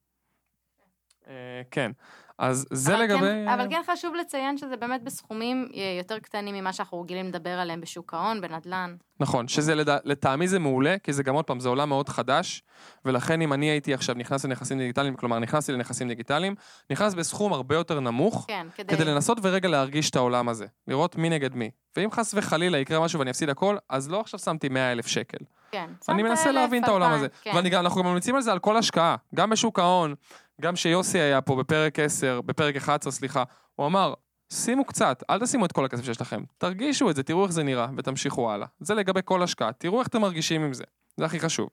אה, 1.28 1.62
כן. 1.72 1.92
אז 2.40 2.66
זה 2.72 2.96
אבל 2.96 3.04
לגבי... 3.04 3.20
כן, 3.20 3.48
אבל 3.48 3.68
כן 3.70 3.82
חשוב 3.92 4.16
לציין 4.16 4.58
שזה 4.58 4.78
באמת 4.78 5.04
בסכומים 5.04 5.68
אה, 5.76 5.96
יותר 5.98 6.20
קטנים 6.20 6.56
ממה 6.56 6.74
שאנחנו 6.74 7.02
רגילים 7.02 7.28
לדבר 7.28 7.50
עליהם 7.50 7.82
בשוק 7.82 8.14
ההון, 8.14 8.42
בנדל"ן. 8.42 8.96
נכון, 9.20 9.48
שזה 9.48 9.76
לד... 9.76 9.90
לטעמי 10.04 10.48
זה 10.48 10.60
מעולה, 10.60 10.96
כי 11.04 11.14
זה 11.14 11.24
גם 11.24 11.36
עוד 11.36 11.46
פעם, 11.46 11.60
זה 11.60 11.70
עולם 11.70 11.90
מאוד 11.90 12.10
חדש, 12.10 12.64
ולכן 13.06 13.42
אם 13.42 13.54
אני 13.54 13.66
הייתי 13.66 13.94
עכשיו 13.94 14.16
נכנס 14.16 14.46
לנכסים 14.46 14.78
דיגיטליים, 14.78 15.16
כלומר 15.16 15.40
נכנסתי 15.40 15.72
לנכסים 15.72 16.08
דיגיטליים, 16.08 16.56
נכנס 16.90 17.14
בסכום 17.14 17.54
הרבה 17.54 17.76
יותר 17.76 18.00
נמוך, 18.00 18.46
כן, 18.48 18.68
כדי... 18.76 18.96
כדי 18.96 19.06
לנסות 19.06 19.38
ורגע 19.42 19.70
להרגיש 19.70 20.10
את 20.10 20.16
העולם 20.16 20.50
הזה, 20.50 20.66
לראות 20.88 21.16
מי 21.16 21.30
נגד 21.30 21.56
מי. 21.56 21.70
ואם 21.98 22.12
חס 22.12 22.34
וחלילה 22.34 22.78
יקרה 22.78 23.00
משהו 23.00 23.20
ואני 23.20 23.32
אפסיד 23.32 23.50
הכל, 23.50 23.78
אז 23.90 24.10
לא 24.10 24.20
עכשיו 24.20 24.40
שמתי 24.40 24.70
100 24.70 24.92
אלף 24.92 25.08
שקל. 25.08 25.38
כן. 25.72 25.90
אני 26.10 26.24
מנסה 26.24 26.52
להבין 26.52 26.84
את 26.84 26.88
העולם 26.88 27.12
הזה. 27.12 27.28
כן. 27.42 27.52
ואנחנו 27.72 28.02
גם 28.02 28.08
ממליצים 28.08 28.36
על 28.36 28.42
זה 28.42 28.52
על 28.52 28.60
כל 28.60 28.78
השקעה, 28.78 29.16
גם 29.36 29.50
בשוק 29.50 29.80
ההון, 29.80 30.16
גם 30.64 30.76
שיוסי 30.76 31.20
היה 31.20 31.42
פה 31.42 31.56
בפרק 31.56 32.00
10, 32.00 32.42
בפרק 32.46 32.76
11, 32.76 33.12
סליחה, 33.12 33.44
הוא 33.76 33.86
אמר, 33.86 34.14
שימו 34.54 34.86
קצת, 34.86 35.24
אל 35.30 35.40
תשימו 35.40 35.66
את 35.66 35.72
כל 35.72 35.86
הכסף 35.86 36.04
שיש 36.04 36.22
לכם, 36.22 36.44
תרגישו 36.58 37.10
את 37.10 37.16
זה, 37.16 37.24
תראו 37.24 37.44
איך 37.44 37.52
זה 37.52 37.64
נראה, 37.64 37.88
ותמשיכו 37.98 38.52
הלאה. 38.52 38.68
זה 38.80 38.94
לגבי 38.94 39.20
כל 39.26 39.44
השקעה, 39.44 39.74
תראו 39.74 40.00
איך 40.00 40.08
אתם 40.08 40.22
מרגישים 40.22 40.64
עם 40.64 40.74
זה, 40.74 40.84
זה 41.18 41.26
הכי 41.26 41.40
חשוב. 41.40 41.70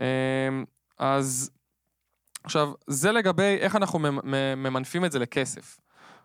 אמ, 0.00 0.04
אז 0.98 1.50
עכשיו, 2.44 2.72
זה 2.86 3.12
לגבי 3.12 3.56
איך 3.60 3.76
אנחנו 3.76 3.98
ממנפים 4.24 5.04
את 5.04 5.12
זה 5.12 5.18
לכסף. 5.18 5.78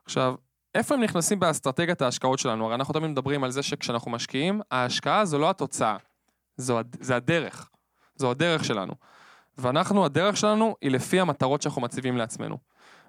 עכשיו, 0.06 0.36
איפה 0.76 0.96
הם 0.96 1.04
נכנסים 1.04 1.40
באסטרטגיית 1.40 2.02
ההשקעות 2.02 2.40
שלנו? 2.40 2.66
הרי 2.66 2.76
אנחנו 2.76 2.94
תמיד 2.94 3.10
מדברים 3.10 3.44
על 3.44 3.52
זה 3.52 3.64
שכשאנחנו 3.64 4.12
משקיעים, 4.12 4.62
ההשקעה 4.72 5.26
זו 5.26 5.38
לא 5.40 5.50
התוצאה, 5.50 5.98
זו, 6.58 6.80
זה 7.00 7.16
הדרך. 7.16 7.70
זו 8.16 8.32
הדרך 8.32 8.66
שלנו. 8.66 8.94
ואנחנו, 9.62 10.06
הדרך 10.06 10.38
שלנו 10.38 10.76
היא 10.82 10.92
לפי 10.92 11.20
המטרות 11.20 11.62
שאנחנו 11.62 11.82
מציבים 11.82 12.18
לעצמנו. 12.18 12.58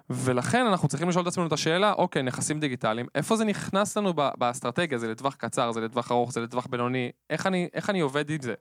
ולכן 0.09 0.65
אנחנו 0.65 0.87
צריכים 0.87 1.09
לשאול 1.09 1.23
את 1.23 1.27
עצמנו 1.27 1.47
את 1.47 1.51
השאלה, 1.51 1.93
אוקיי, 1.93 2.23
נכסים 2.23 2.59
דיגיטליים, 2.59 3.07
איפה 3.15 3.35
זה 3.35 3.45
נכנס 3.45 3.97
לנו 3.97 4.13
באסטרטגיה? 4.13 4.97
זה 4.97 5.11
לטווח 5.11 5.35
קצר, 5.35 5.71
זה 5.71 5.81
לטווח 5.81 6.11
ארוך, 6.11 6.31
זה 6.31 6.41
לטווח 6.41 6.67
בינוני, 6.67 7.11
איך 7.29 7.47
אני, 7.47 7.67
איך 7.73 7.89
אני 7.89 7.99
עובד 7.99 8.29
עם 8.29 8.41
זה? 8.41 8.53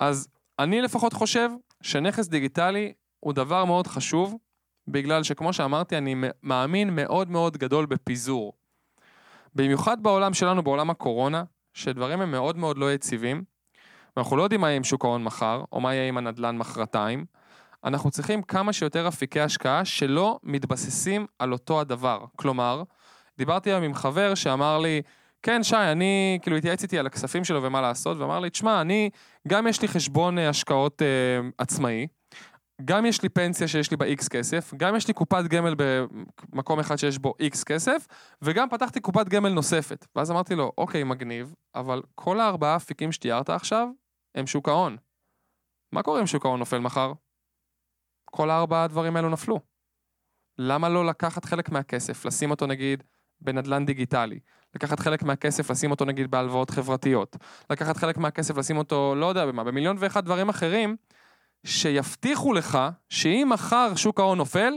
אז 0.00 0.28
אני 0.58 0.82
לפחות 0.82 1.12
חושב 1.12 1.50
שנכס 1.82 2.28
דיגיטלי 2.28 2.92
הוא 3.20 3.32
דבר 3.32 3.64
מאוד 3.64 3.86
חשוב, 3.86 4.36
בגלל 4.88 5.22
שכמו 5.22 5.52
שאמרתי, 5.52 5.98
אני 5.98 6.14
מאמין 6.42 6.96
מאוד 6.96 7.30
מאוד 7.30 7.56
גדול 7.56 7.86
בפיזור. 7.86 8.52
במיוחד 9.54 10.02
בעולם 10.02 10.34
שלנו, 10.34 10.62
בעולם 10.62 10.90
הקורונה, 10.90 11.44
שדברים 11.74 12.20
הם 12.20 12.30
מאוד 12.30 12.56
מאוד 12.56 12.78
לא 12.78 12.92
יציבים, 12.92 13.44
ואנחנו 14.16 14.36
לא 14.36 14.42
יודעים 14.42 14.60
מה 14.60 14.68
יהיה 14.68 14.76
עם 14.76 14.84
שוק 14.84 15.04
ההון 15.04 15.24
מחר, 15.24 15.64
או 15.72 15.80
מה 15.80 15.94
יהיה 15.94 16.08
עם 16.08 16.16
הנדל"ן 16.16 16.56
מחרתיים, 16.56 17.24
אנחנו 17.84 18.10
צריכים 18.10 18.42
כמה 18.42 18.72
שיותר 18.72 19.08
אפיקי 19.08 19.40
השקעה 19.40 19.84
שלא 19.84 20.38
מתבססים 20.42 21.26
על 21.38 21.52
אותו 21.52 21.80
הדבר. 21.80 22.24
כלומר, 22.36 22.82
דיברתי 23.38 23.70
היום 23.70 23.82
עם 23.82 23.94
חבר 23.94 24.34
שאמר 24.34 24.78
לי, 24.78 25.02
כן, 25.42 25.62
שי, 25.62 25.76
אני, 25.76 26.38
כאילו, 26.42 26.56
התייעץ 26.56 26.82
איתי 26.82 26.98
על 26.98 27.06
הכספים 27.06 27.44
שלו 27.44 27.62
ומה 27.62 27.80
לעשות, 27.80 28.18
ואמר 28.18 28.40
לי, 28.40 28.50
תשמע, 28.50 28.80
אני, 28.80 29.10
גם 29.48 29.66
יש 29.66 29.82
לי 29.82 29.88
חשבון 29.88 30.38
אה, 30.38 30.48
השקעות 30.48 31.02
אה, 31.02 31.48
עצמאי, 31.58 32.06
גם 32.84 33.06
יש 33.06 33.22
לי 33.22 33.28
פנסיה 33.28 33.68
שיש 33.68 33.90
לי 33.90 33.96
בה 33.96 34.06
X 34.06 34.28
כסף, 34.30 34.74
גם 34.76 34.96
יש 34.96 35.08
לי 35.08 35.14
קופת 35.14 35.44
גמל 35.44 35.74
במקום 36.52 36.78
אחד 36.78 36.96
שיש 36.96 37.18
בו 37.18 37.34
X 37.42 37.64
כסף, 37.66 38.06
וגם 38.42 38.68
פתחתי 38.68 39.00
קופת 39.00 39.28
גמל 39.28 39.48
נוספת. 39.48 40.06
ואז 40.16 40.30
אמרתי 40.30 40.54
לו, 40.54 40.72
אוקיי, 40.78 41.04
מגניב, 41.04 41.54
אבל 41.74 42.02
כל 42.14 42.40
הארבעה 42.40 42.76
אפיקים 42.76 43.12
שתיארת 43.12 43.50
עכשיו, 43.50 43.88
הם 44.36 44.46
שוק 44.46 44.68
ההון. 44.68 44.96
מה 45.92 46.02
קורה 46.02 46.20
אם 46.20 46.26
שוק 46.26 46.46
ההון 46.46 46.58
נופל 46.58 46.78
מחר? 46.78 47.12
כל 48.24 48.50
הארבעה 48.50 48.84
הדברים 48.84 49.16
האלו 49.16 49.30
נפלו. 49.30 49.60
למה 50.58 50.88
לא 50.88 51.06
לקחת 51.06 51.44
חלק 51.44 51.68
מהכסף, 51.68 52.24
לשים 52.24 52.50
אותו 52.50 52.66
נגיד 52.66 53.02
בנדלן 53.40 53.86
דיגיטלי, 53.86 54.40
לקחת 54.74 55.00
חלק 55.00 55.22
מהכסף, 55.22 55.70
לשים 55.70 55.90
אותו 55.90 56.04
נגיד 56.04 56.30
בהלוואות 56.30 56.70
חברתיות, 56.70 57.36
לקחת 57.70 57.96
חלק 57.96 58.16
מהכסף, 58.16 58.56
לשים 58.56 58.76
אותו, 58.76 59.14
לא 59.14 59.26
יודע 59.26 59.46
במה, 59.46 59.64
במיליון 59.64 59.96
ואחד 60.00 60.24
דברים 60.24 60.48
אחרים, 60.48 60.96
שיבטיחו 61.66 62.52
לך 62.52 62.78
שאם 63.08 63.48
מחר 63.52 63.94
שוק 63.94 64.20
ההון 64.20 64.38
נופל, 64.38 64.74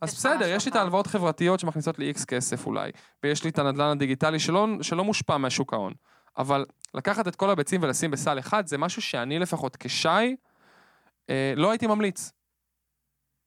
אז 0.00 0.14
בסדר, 0.14 0.48
יש 0.48 0.64
לי 0.64 0.70
את. 0.70 0.76
ההלוואות 0.76 1.06
חברתיות 1.06 1.60
שמכניסות 1.60 1.98
לי 1.98 2.08
איקס 2.08 2.24
כסף 2.24 2.66
אולי, 2.66 2.90
ויש 3.22 3.44
לי 3.44 3.50
את 3.50 3.58
הנדל"ן 3.58 3.90
הדיגיטלי 3.90 4.38
שלא, 4.38 4.66
שלא 4.82 5.04
מושפע 5.04 5.36
מהשוק 5.36 5.72
ההון. 5.72 5.92
אבל 6.38 6.64
לקחת 6.94 7.28
את 7.28 7.36
כל 7.36 7.50
הביצים 7.50 7.82
ולשים 7.82 8.10
בסל 8.10 8.38
אחד, 8.38 8.66
זה 8.66 8.78
משהו 8.78 9.02
שאני 9.02 9.38
לפחות 9.38 9.76
כשי, 9.76 10.36
אה, 11.30 11.52
לא 11.56 11.70
הייתי 11.70 11.86
ממליץ. 11.86 12.32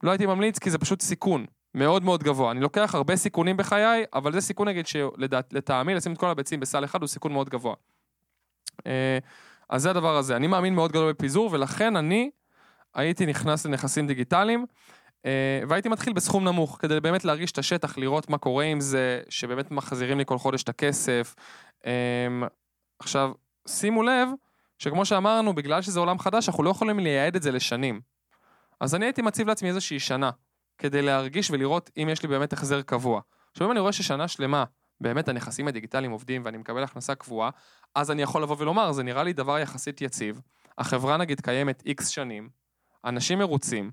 לא 0.02 0.10
הייתי 0.10 0.26
ממליץ 0.26 0.58
כי 0.58 0.70
זה 0.70 0.78
פשוט 0.78 1.02
סיכון 1.02 1.46
מאוד 1.74 2.04
מאוד 2.04 2.22
גבוה. 2.22 2.50
אני 2.50 2.60
לוקח 2.60 2.94
הרבה 2.94 3.16
סיכונים 3.16 3.56
בחיי, 3.56 4.04
אבל 4.14 4.32
זה 4.32 4.40
סיכון 4.40 4.68
נגיד 4.68 4.86
שלטעמי 4.86 5.94
לשים 5.94 6.12
את 6.12 6.18
כל 6.18 6.30
הביצים 6.30 6.60
בסל 6.60 6.84
אחד 6.84 7.00
הוא 7.00 7.08
סיכון 7.08 7.32
מאוד 7.32 7.48
גבוה. 7.48 7.74
אה, 8.86 9.18
אז 9.70 9.82
זה 9.82 9.90
הדבר 9.90 10.16
הזה. 10.16 10.36
אני 10.36 10.46
מאמין 10.46 10.74
מאוד 10.74 10.92
גדול 10.92 11.12
בפיזור, 11.12 11.48
ולכן 11.52 11.96
אני 11.96 12.30
הייתי 12.94 13.26
נכנס 13.26 13.66
לנכסים 13.66 14.06
דיגיטליים, 14.06 14.66
אה, 15.26 15.60
והייתי 15.68 15.88
מתחיל 15.88 16.12
בסכום 16.12 16.44
נמוך, 16.44 16.76
כדי 16.80 17.00
באמת 17.00 17.24
להרגיש 17.24 17.52
את 17.52 17.58
השטח, 17.58 17.98
לראות 17.98 18.30
מה 18.30 18.38
קורה 18.38 18.64
עם 18.64 18.80
זה, 18.80 19.20
שבאמת 19.28 19.70
מחזירים 19.70 20.18
לי 20.18 20.24
כל 20.26 20.38
חודש 20.38 20.62
את 20.62 20.68
הכסף. 20.68 21.34
עכשיו, 22.98 23.32
שימו 23.68 24.02
לב, 24.02 24.28
שכמו 24.78 25.04
שאמרנו, 25.04 25.54
בגלל 25.54 25.82
שזה 25.82 26.00
עולם 26.00 26.18
חדש, 26.18 26.48
אנחנו 26.48 26.62
לא 26.62 26.70
יכולים 26.70 26.98
לייעד 26.98 27.36
את 27.36 27.42
זה 27.42 27.52
לשנים. 27.52 28.00
אז 28.80 28.94
אני 28.94 29.04
הייתי 29.04 29.22
מציב 29.22 29.48
לעצמי 29.48 29.68
איזושהי 29.68 30.00
שנה, 30.00 30.30
כדי 30.78 31.02
להרגיש 31.02 31.50
ולראות 31.50 31.90
אם 31.96 32.08
יש 32.12 32.22
לי 32.22 32.28
באמת 32.28 32.52
החזר 32.52 32.82
קבוע. 32.82 33.20
עכשיו, 33.52 33.66
אם 33.66 33.72
אני 33.72 33.80
רואה 33.80 33.92
ששנה 33.92 34.28
שלמה, 34.28 34.64
באמת 35.00 35.28
הנכסים 35.28 35.68
הדיגיטליים 35.68 36.12
עובדים 36.12 36.42
ואני 36.44 36.58
מקבל 36.58 36.84
הכנסה 36.84 37.14
קבועה, 37.14 37.50
אז 37.94 38.10
אני 38.10 38.22
יכול 38.22 38.42
לבוא 38.42 38.56
ולומר, 38.58 38.92
זה 38.92 39.02
נראה 39.02 39.22
לי 39.22 39.32
דבר 39.32 39.58
יחסית 39.58 40.00
יציב. 40.00 40.40
החברה 40.78 41.16
נגיד 41.16 41.40
קיימת 41.40 41.82
איקס 41.86 42.08
שנים, 42.08 42.48
אנשים 43.04 43.38
מרוצים, 43.38 43.90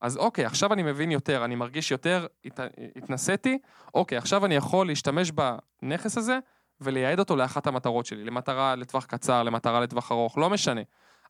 אז 0.00 0.16
אוקיי, 0.16 0.44
עכשיו 0.44 0.72
אני 0.72 0.82
מבין 0.82 1.10
יותר, 1.10 1.44
אני 1.44 1.54
מרגיש 1.54 1.90
יותר, 1.90 2.26
הת... 2.44 2.60
התנסיתי, 2.96 3.58
אוקיי, 3.94 4.18
עכשיו 4.18 4.46
אני 4.46 4.54
יכול 4.54 4.86
להשתמש 4.86 5.30
בנכס 5.30 6.18
הזה 6.18 6.38
ולייעד 6.80 7.18
אותו 7.18 7.36
לאחת 7.36 7.66
המטרות 7.66 8.06
שלי, 8.06 8.24
למטרה 8.24 8.74
לטווח 8.74 9.04
קצר, 9.04 9.42
למטרה 9.42 9.80
לטווח 9.80 10.12
ארוך, 10.12 10.38
לא 10.38 10.50
משנה. 10.50 10.80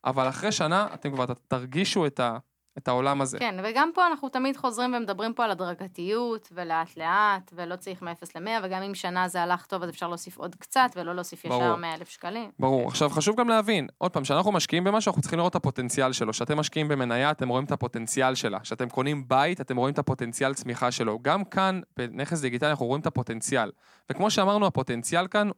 אבל 0.04 0.28
אחרי 0.28 0.52
שנה 0.52 0.88
אתם 0.94 1.12
כבר 1.12 1.24
תרגישו 1.48 2.06
את, 2.06 2.20
ה... 2.20 2.38
את 2.78 2.88
העולם 2.88 3.20
הזה. 3.20 3.38
כן, 3.38 3.54
וגם 3.64 3.90
פה 3.94 4.06
אנחנו 4.06 4.28
תמיד 4.28 4.56
חוזרים 4.56 4.94
ומדברים 4.94 5.34
פה 5.34 5.44
על 5.44 5.50
הדרגתיות, 5.50 6.48
ולאט 6.52 6.96
לאט, 6.96 7.52
ולא 7.56 7.76
צריך 7.76 8.02
מ-0 8.02 8.10
ל-100, 8.34 8.50
וגם 8.62 8.82
אם 8.82 8.94
שנה 8.94 9.28
זה 9.28 9.42
הלך 9.42 9.66
טוב, 9.66 9.82
אז 9.82 9.90
אפשר 9.90 10.08
להוסיף 10.08 10.38
עוד 10.38 10.54
קצת, 10.54 10.90
ולא 10.96 11.14
להוסיף 11.14 11.44
ישר 11.44 11.58
ברור. 11.58 11.76
100 11.76 11.94
אלף 11.94 12.08
שקלים. 12.08 12.50
ברור. 12.58 12.88
עכשיו, 12.88 13.10
חשוב 13.10 13.36
גם 13.36 13.48
להבין, 13.48 13.86
עוד 13.98 14.12
פעם, 14.12 14.22
כשאנחנו 14.22 14.52
משקיעים 14.52 14.84
במשהו, 14.84 15.10
אנחנו 15.10 15.22
צריכים 15.22 15.38
לראות 15.38 15.50
את 15.50 15.56
הפוטנציאל 15.56 16.12
שלו. 16.12 16.32
כשאתם 16.32 16.58
משקיעים 16.58 16.88
במניה, 16.88 17.30
אתם 17.30 17.48
רואים 17.48 17.64
את 17.64 17.72
הפוטנציאל 17.72 18.34
שלה. 18.34 18.60
כשאתם 18.60 18.88
קונים 18.88 19.28
בית, 19.28 19.60
אתם 19.60 19.76
רואים 19.76 19.94
את 19.94 19.98
הפוטנציאל 19.98 20.54
צמיחה 20.54 20.90
שלו. 20.90 21.18
גם 21.22 21.44
כאן, 21.44 21.80
בנכס 21.96 22.40
דיגיטלי, 22.40 22.70
אנחנו 22.70 22.86
רואים 22.86 23.00
את 23.00 23.06
הפוטנציאל. 23.06 23.70
וכמו 24.10 24.30
שאמרנו, 24.30 24.66
הפוטנציאל 24.66 25.26
כאן, 25.26 25.50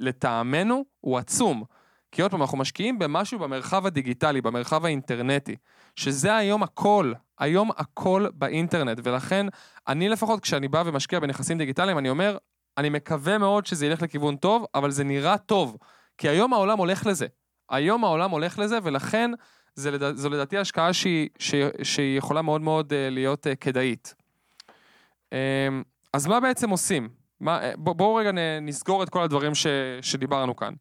לטעמנו, 0.00 0.84
הוא 1.00 1.18
עצום. 1.18 1.64
כי 2.12 2.22
עוד 2.22 2.30
פעם, 2.30 2.42
אנחנו 2.42 2.58
משקיעים 2.58 2.98
במשהו 2.98 3.38
במרחב 3.38 3.86
הדיגיטלי, 3.86 4.40
במרחב 4.40 4.84
האינטרנטי, 4.84 5.56
שזה 5.96 6.36
היום 6.36 6.62
הכל, 6.62 7.12
היום 7.38 7.70
הכל 7.76 8.26
באינטרנט, 8.34 9.00
ולכן 9.02 9.46
אני 9.88 10.08
לפחות, 10.08 10.40
כשאני 10.40 10.68
בא 10.68 10.82
ומשקיע 10.86 11.20
בנכסים 11.20 11.58
דיגיטליים, 11.58 11.98
אני 11.98 12.10
אומר, 12.10 12.36
אני 12.78 12.88
מקווה 12.88 13.38
מאוד 13.38 13.66
שזה 13.66 13.86
ילך 13.86 14.02
לכיוון 14.02 14.36
טוב, 14.36 14.66
אבל 14.74 14.90
זה 14.90 15.04
נראה 15.04 15.38
טוב, 15.38 15.76
כי 16.18 16.28
היום 16.28 16.52
העולם 16.52 16.78
הולך 16.78 17.06
לזה. 17.06 17.26
היום 17.70 18.04
העולם 18.04 18.30
הולך 18.30 18.58
לזה, 18.58 18.78
ולכן 18.82 19.30
זה, 19.74 19.90
לדע, 19.90 20.12
זו 20.12 20.30
לדעתי 20.30 20.58
השקעה 20.58 20.92
שהיא, 20.92 21.28
שהיא, 21.82 22.18
יכולה 22.18 22.42
מאוד 22.42 22.60
מאוד 22.60 22.92
אה, 22.92 23.10
להיות 23.10 23.46
אה, 23.46 23.56
כדאית. 23.56 24.14
אה, 25.32 25.68
אז 26.12 26.26
מה 26.26 26.40
בעצם 26.40 26.70
עושים? 26.70 27.08
מה, 27.40 27.62
אה, 27.62 27.72
בוא, 27.76 27.92
בואו 27.92 28.14
רגע 28.14 28.30
נסגור 28.62 29.02
את 29.02 29.08
כל 29.10 29.22
הדברים 29.22 29.54
ש, 29.54 29.66
שדיברנו 30.02 30.56
כאן. 30.56 30.74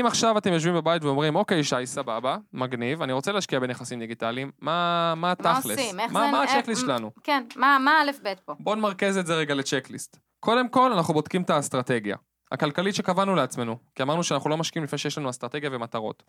אם 0.00 0.06
עכשיו 0.06 0.38
אתם 0.38 0.52
יושבים 0.52 0.74
בבית 0.74 1.04
ואומרים, 1.04 1.36
אוקיי, 1.36 1.64
שי, 1.64 1.86
סבבה, 1.86 2.36
מגניב, 2.52 3.02
אני 3.02 3.12
רוצה 3.12 3.32
להשקיע 3.32 3.60
בנכסים 3.60 3.98
דיגיטליים, 3.98 4.50
מה, 4.60 4.72
מה 5.16 5.20
מה 5.22 5.32
התכלס? 5.32 5.64
עושים? 5.78 6.00
איך 6.00 6.12
מה, 6.12 6.20
זה- 6.26 6.32
מה 6.32 6.42
איך- 6.42 6.50
הצ'קליסט 6.54 6.80
שלנו? 6.80 7.10
כן, 7.24 7.44
מה 7.56 7.78
מה 7.84 8.02
א' 8.02 8.10
ב' 8.24 8.34
פה? 8.44 8.54
בואו 8.60 8.74
נמרכז 8.76 9.18
את 9.18 9.26
זה 9.26 9.34
רגע 9.34 9.54
לצ'קליסט. 9.54 10.16
קודם 10.40 10.68
כל, 10.68 10.92
אנחנו 10.92 11.14
בודקים 11.14 11.42
את 11.42 11.50
האסטרטגיה. 11.50 12.16
הכלכלית 12.52 12.94
שקבענו 12.94 13.34
לעצמנו, 13.34 13.76
כי 13.94 14.02
אמרנו 14.02 14.22
שאנחנו 14.24 14.50
לא 14.50 14.56
משקיעים 14.56 14.84
לפני 14.84 14.98
שיש 14.98 15.18
לנו 15.18 15.30
אסטרטגיה 15.30 15.70
ומטרות. 15.72 16.22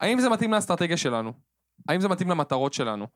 האם 0.00 0.20
זה 0.20 0.28
מתאים 0.28 0.52
לאסטרטגיה 0.52 0.96
שלנו? 0.96 1.32
האם 1.88 2.00
זה 2.00 2.08
מתאים 2.08 2.30
למטרות 2.30 2.72
שלנו? 2.72 3.06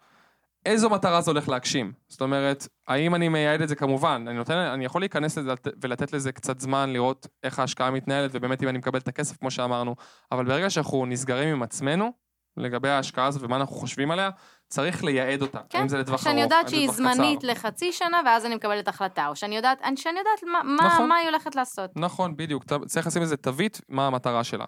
איזו 0.67 0.91
מטרה 0.91 1.21
זה 1.21 1.31
הולך 1.31 1.49
להגשים? 1.49 1.93
זאת 2.09 2.21
אומרת, 2.21 2.69
האם 2.89 3.15
אני 3.15 3.29
מייעד 3.29 3.63
את 3.63 3.69
זה 3.69 3.75
כמובן, 3.75 4.25
אני, 4.29 4.37
נותן, 4.39 4.55
אני 4.55 4.85
יכול 4.85 5.03
להיכנס 5.03 5.39
לזה 5.39 5.53
ולתת 5.83 6.13
לזה 6.13 6.33
קצת 6.33 6.61
זמן, 6.61 6.91
לראות 6.93 7.27
איך 7.43 7.59
ההשקעה 7.59 7.91
מתנהלת, 7.91 8.31
ובאמת 8.35 8.63
אם 8.63 8.69
אני 8.69 8.79
מקבל 8.79 8.99
את 8.99 9.09
הכסף, 9.09 9.37
כמו 9.37 9.51
שאמרנו, 9.51 9.95
אבל 10.33 10.45
ברגע 10.45 10.71
שאנחנו 10.71 11.07
נסגרים 11.07 11.49
עם 11.49 11.63
עצמנו, 11.63 12.13
לגבי 12.57 12.89
ההשקעה 12.89 13.27
הזאת 13.27 13.43
ומה 13.43 13.57
אנחנו 13.57 13.75
חושבים 13.77 14.11
עליה, 14.11 14.31
צריך 14.69 15.05
לייעד 15.05 15.43
אותה. 15.43 15.59
כן, 15.71 15.79
האם 15.79 15.89
זה 15.89 15.99
לטווח 15.99 16.15
ארוך, 16.15 16.23
שאני 16.25 16.41
יודעת 16.43 16.69
זה 16.69 16.75
שהיא 16.77 16.89
לטווח 16.89 16.97
קצר. 17.07 17.15
זמנית 17.15 17.45
לחצי 17.45 17.93
שנה, 17.93 18.21
ואז 18.27 18.47
אני 18.47 18.55
מקבלת 18.55 18.89
החלטה, 18.89 19.27
או 19.29 19.37
שאני 19.37 19.57
יודעת, 19.57 19.79
אני- 19.83 19.97
שאני 19.97 20.19
יודעת 20.19 20.43
מה- 20.65 20.87
נכון. 20.87 21.09
מה 21.09 21.17
היא 21.17 21.29
הולכת 21.29 21.55
לעשות. 21.57 21.91
נכון, 21.97 22.37
בדיוק. 22.37 22.65
צריך 22.87 23.07
לשים 23.07 23.23
איזה 23.23 23.37
תווית, 23.37 23.81
מה 23.89 24.07
המטרה 24.07 24.45
שלה. 24.45 24.65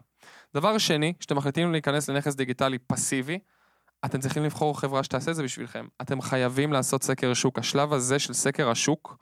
דבר 0.55 0.79
שני, 0.79 1.13
כשאתם 1.21 1.37
מחליטים 1.37 1.73
להיכנס 1.73 2.11
לנכס 2.11 2.35
דיגיטלי 2.35 2.79
פסיבי, 2.79 3.39
אתם 4.07 4.21
צריכים 4.21 4.45
לבחור 4.45 4.81
חברה 4.81 5.03
שתעשה 5.03 5.31
את 5.31 5.37
זה 5.37 5.43
בשבילכם. 5.43 5.87
אתם 6.03 6.21
חייבים 6.21 6.73
לעשות 6.73 7.03
סקר 7.03 7.35
שוק. 7.35 7.59
השלב 7.59 7.93
הזה 7.93 8.19
של 8.19 8.33
סקר 8.33 8.71
השוק 8.71 9.17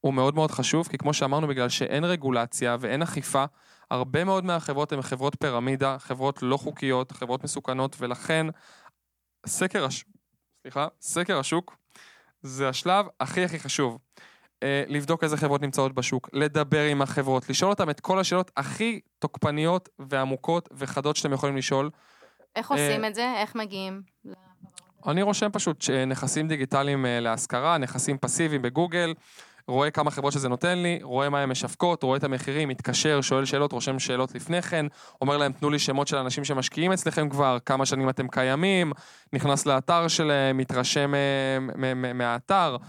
הוא 0.00 0.14
מאוד 0.14 0.34
מאוד 0.34 0.50
חשוב, 0.50 0.88
כי 0.88 0.98
כמו 0.98 1.14
שאמרנו, 1.14 1.48
בגלל 1.48 1.68
שאין 1.68 2.04
רגולציה 2.04 2.76
ואין 2.80 3.02
אכיפה, 3.02 3.44
הרבה 3.90 4.24
מאוד 4.24 4.44
מהחברות 4.44 4.92
הן 4.92 5.02
חברות 5.02 5.36
פירמידה, 5.40 5.96
חברות 5.98 6.42
לא 6.42 6.56
חוקיות, 6.56 7.12
חברות 7.12 7.44
מסוכנות, 7.44 7.96
ולכן 7.98 8.46
סקר 9.46 9.84
השוק, 9.84 10.08
סליחה, 10.62 10.86
סקר 11.00 11.38
השוק 11.38 11.76
זה 12.42 12.68
השלב 12.68 13.06
הכי 13.20 13.44
הכי 13.44 13.58
חשוב. 13.58 13.98
אה, 14.62 14.84
לבדוק 14.88 15.24
איזה 15.24 15.36
חברות 15.36 15.62
נמצאות 15.62 15.94
בשוק, 15.94 16.30
לדבר 16.32 16.82
עם 16.84 17.02
החברות, 17.02 17.50
לשאול 17.50 17.70
אותם 17.70 17.90
את 17.90 18.00
כל 18.00 18.18
השאלות 18.18 18.50
הכי 18.56 19.00
תוקפניות 19.18 19.88
ועמוקות 19.98 20.68
וחדות 20.72 21.16
שאתם 21.16 21.32
יכולים 21.32 21.56
לשאול. 21.56 21.90
איך 22.56 22.72
אה, 22.72 22.76
עושים 22.76 23.04
את 23.04 23.14
זה? 23.14 23.34
איך 23.36 23.54
מגיעים? 23.54 24.02
אני 25.06 25.22
רושם 25.22 25.48
פשוט 25.52 25.82
שנכסים 25.82 26.48
דיגיטליים 26.48 27.06
אה, 27.06 27.20
להשכרה, 27.20 27.78
נכסים 27.78 28.18
פסיביים 28.18 28.62
בגוגל, 28.62 29.14
רואה 29.68 29.90
כמה 29.90 30.10
חברות 30.10 30.32
שזה 30.32 30.48
נותן 30.48 30.78
לי, 30.78 30.98
רואה 31.02 31.28
מה 31.28 31.40
הן 31.40 31.50
משווקות, 31.50 32.02
רואה 32.02 32.16
את 32.16 32.24
המחירים, 32.24 32.68
מתקשר, 32.68 33.20
שואל 33.20 33.44
שאלות, 33.44 33.72
רושם 33.72 33.98
שאלות 33.98 34.34
לפני 34.34 34.62
כן, 34.62 34.86
אומר 35.20 35.36
להם 35.36 35.52
תנו 35.52 35.70
לי 35.70 35.78
שמות 35.78 36.08
של 36.08 36.16
אנשים 36.16 36.44
שמשקיעים 36.44 36.92
אצלכם 36.92 37.28
כבר, 37.28 37.58
כמה 37.66 37.86
שנים 37.86 38.08
אתם 38.08 38.28
קיימים, 38.28 38.92
נכנס 39.32 39.66
לאתר 39.66 40.08
שלהם, 40.08 40.56
מתרשם 40.56 41.14
אה, 41.14 41.94
מהאתר, 42.14 42.76
אה, 42.80 42.86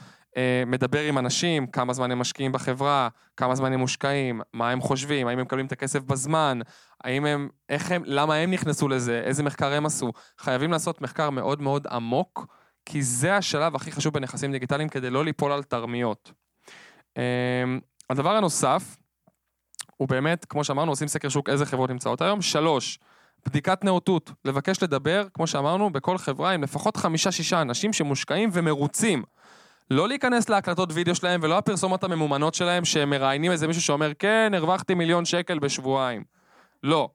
מדבר 0.68 1.02
עם 1.02 1.18
אנשים, 1.18 1.68
כמה 1.68 1.94
זמן 1.94 2.12
הם 2.12 2.20
משקיעים 2.20 2.52
בחברה, 2.52 3.10
כמה 3.38 3.56
זמן 3.56 3.74
הם 3.74 3.80
מושקעים, 3.80 4.42
מה 4.54 4.70
הם 4.70 4.82
חושבים, 4.82 5.28
האם 5.28 5.40
הם 5.40 5.46
מקבלים 5.46 5.66
את 5.66 5.72
הכסף 5.72 6.00
בזמן, 6.04 6.60
האם 7.04 7.26
הם, 7.26 7.50
איך 7.70 7.92
הם, 7.92 8.02
למה 8.06 8.36
הם 8.36 8.52
נכנסו 8.52 8.88
לזה, 8.88 9.22
איזה 9.26 9.44
מחקר 9.44 9.74
הם 9.74 9.86
עשו. 9.86 10.12
חייבים 10.38 10.72
לעשות 10.72 11.02
מחקר 11.02 11.30
מאוד 11.30 11.62
מאוד 11.62 11.88
עמוק, 11.92 12.48
כי 12.86 13.02
זה 13.02 13.36
השלב 13.36 13.76
הכי 13.76 13.92
חשוב 13.92 14.14
בנכסים 14.14 14.52
דיגיטליים 14.52 14.90
כדי 14.90 15.10
לא 15.10 15.26
ליפול 15.26 15.52
על 15.52 15.64
תרמיות. 15.64 16.32
אמ, 17.18 17.80
הדבר 18.10 18.36
הנוסף, 18.36 18.98
הוא 19.98 20.08
באמת, 20.08 20.46
כמו 20.46 20.64
שאמרנו, 20.64 20.92
עושים 20.92 21.08
סקר 21.08 21.30
שוק 21.30 21.50
איזה 21.50 21.66
חברות 21.66 21.90
נמצאות 21.90 22.22
היום. 22.22 22.42
שלוש, 22.42 23.00
בדיקת 23.46 23.84
נאותות. 23.84 24.32
לבקש 24.46 24.84
לדבר, 24.84 25.28
כמו 25.34 25.48
שאמרנו, 25.48 25.90
בכל 25.90 26.18
חברה 26.18 26.52
עם 26.52 26.64
לפחות 26.64 26.98
חמישה-שישה 26.98 27.62
אנשים 27.62 27.94
שמושקעים 27.94 28.50
ומרוצים. 28.54 29.24
לא 29.92 30.08
להיכנס 30.08 30.50
להקלטות 30.50 30.90
וידאו 30.94 31.16
שלהם 31.16 31.40
ולא 31.44 31.58
הפרסומות 31.58 32.04
הממומנות 32.04 32.54
שלהם 32.54 32.86
שהם 32.86 33.10
מראיינים 33.10 33.52
איזה 33.52 33.68
מישהו 33.68 33.82
שאומר, 33.82 34.12
כן, 34.20 34.52
הרווחתי 34.56 34.94
מיליון 34.94 35.26
שקל 35.26 35.60
בשבועיים. 35.60 36.24
לא. 36.84 37.10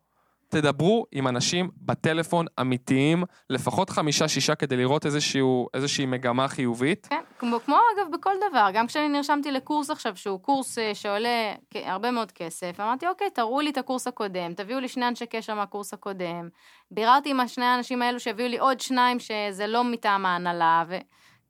תדברו 0.48 1.06
עם 1.12 1.28
אנשים 1.28 1.70
בטלפון 1.76 2.46
אמיתיים, 2.60 3.24
לפחות 3.50 3.90
חמישה-שישה 3.90 4.54
כדי 4.54 4.76
לראות 4.76 5.06
איזשהו, 5.06 5.68
איזושהי 5.74 6.06
מגמה 6.06 6.48
חיובית. 6.48 7.06
כן, 7.10 7.20
כמו, 7.38 7.60
כמו 7.60 7.76
אגב 7.76 8.06
בכל 8.12 8.34
דבר, 8.50 8.68
גם 8.74 8.86
כשאני 8.86 9.08
נרשמתי 9.08 9.50
לקורס 9.50 9.90
עכשיו, 9.90 10.16
שהוא 10.16 10.40
קורס 10.40 10.78
אה, 10.78 10.94
שעולה 10.94 11.54
הרבה 11.74 12.10
מאוד 12.10 12.32
כסף, 12.32 12.80
אמרתי, 12.80 13.06
אוקיי, 13.08 13.30
תראו 13.30 13.60
לי 13.60 13.70
את 13.70 13.78
הקורס 13.78 14.06
הקודם, 14.06 14.54
תביאו 14.54 14.80
לי 14.80 14.88
שני 14.88 15.08
אנשי 15.08 15.26
קשר 15.26 15.54
מהקורס 15.54 15.94
הקודם. 15.94 16.48
ביררתי 16.90 17.30
עם 17.30 17.40
השני 17.40 17.64
האנשים 17.64 18.02
האלו 18.02 18.20
שיביאו 18.20 18.48
לי 18.48 18.58
עוד 18.58 18.80
שניים 18.80 19.18
שזה 19.18 19.66
לא 19.66 19.84
מטעם 19.84 20.26
ההנהלה, 20.26 20.84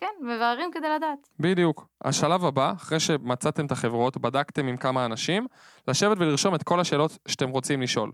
וכן, 0.04 0.26
מבררים 0.26 0.70
כדי 0.72 0.88
לדעת. 0.88 1.28
בדיוק. 1.40 1.86
השלב 2.04 2.44
הבא, 2.44 2.72
אחרי 2.76 3.00
שמצאתם 3.00 3.66
את 3.66 3.72
החברות, 3.72 4.16
בדקתם 4.16 4.66
עם 4.66 4.76
כמה 4.76 5.04
אנשים, 5.04 5.46
לשבת 5.88 6.16
ולרשום 6.20 6.54
את 6.54 6.62
כל 6.62 6.80
השאלות 6.80 7.18
שאתם 7.28 7.48
רוצים 7.48 7.82
לשאול. 7.82 8.12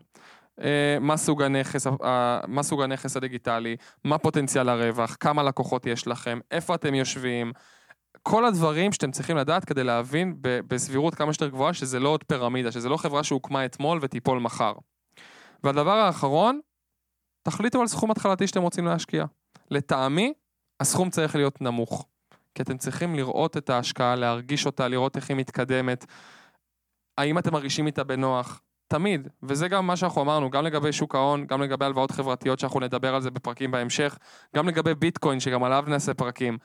אה, 0.61 0.97
מה 1.01 1.17
סוג 1.17 1.43
הנכס, 1.43 1.87
אה, 1.87 2.41
מה 2.49 2.63
סוג 2.63 2.83
הנכס 2.83 3.17
הדיגיטלי, 3.17 3.77
מה 4.05 4.19
פוטנציאל 4.19 4.69
הרווח, 4.69 5.17
כמה 5.21 5.43
לקוחות 5.43 5.87
יש 5.87 6.07
לכם, 6.07 6.41
איפה 6.51 6.75
אתם 6.75 6.95
יושבים, 6.95 7.53
כל 8.23 8.45
הדברים 8.45 8.93
שאתם 8.93 9.11
צריכים 9.11 9.37
לדעת 9.37 9.65
כדי 9.65 9.85
להבין 9.85 10.37
בסבירות 10.41 11.15
כמה 11.15 11.33
שיותר 11.33 11.49
גבוהה 11.49 11.75
שזה 11.75 12.01
לא 12.01 12.09
עוד 12.09 12.25
פירמידה, 12.25 12.73
שזה 12.73 12.89
לא 12.89 12.97
חברה 12.97 13.25
שהוקמה 13.25 13.65
אתמול 13.65 13.99
ותיפול 14.03 14.39
מחר. 14.39 14.73
והדבר 15.65 15.97
האחרון, 15.97 16.61
תחליטו 17.43 17.81
על 17.81 17.87
סכום 17.87 18.11
התחלתי 18.11 18.47
שאתם 18.47 18.63
רוצים 18.63 18.87
להשקיע. 18.87 19.25
לטעמי, 19.71 20.33
הסכום 20.81 21.11
צריך 21.11 21.37
להיות 21.37 21.61
נמוך. 21.61 22.07
כי 22.55 22.63
אתם 22.63 22.79
צריכים 22.79 23.15
לראות 23.15 23.57
את 23.57 23.71
ההשקעה, 23.71 24.15
להרגיש 24.15 24.67
אותה, 24.67 24.89
לראות 24.89 25.17
איך 25.17 25.29
היא 25.29 25.37
מתקדמת. 25.37 26.07
האם 27.19 27.39
אתם 27.39 27.53
מרגישים 27.53 27.87
איתה 27.87 28.05
בנוח? 28.05 28.61
תמיד, 28.89 29.29
וזה 29.43 29.69
גם 29.69 29.87
מה 29.87 29.97
שאנחנו 29.97 30.23
אמרנו, 30.23 30.51
גם 30.51 30.65
לגבי 30.65 30.93
שוק 30.93 31.15
ההון, 31.15 31.47
גם 31.47 31.63
לגבי 31.63 31.85
הלוואות 31.85 32.11
חברתיות 32.11 32.59
שאנחנו 32.59 32.81
נדבר 32.81 33.15
על 33.15 33.21
זה 33.21 33.31
בפרקים 33.31 33.71
בהמשך, 33.71 34.19
גם 34.57 34.69
לגבי 34.69 34.95
ביטקוין 34.95 35.41
שגם 35.41 35.65
עליו 35.65 35.85
נעשה 35.87 36.15
פרקים. 36.15 36.59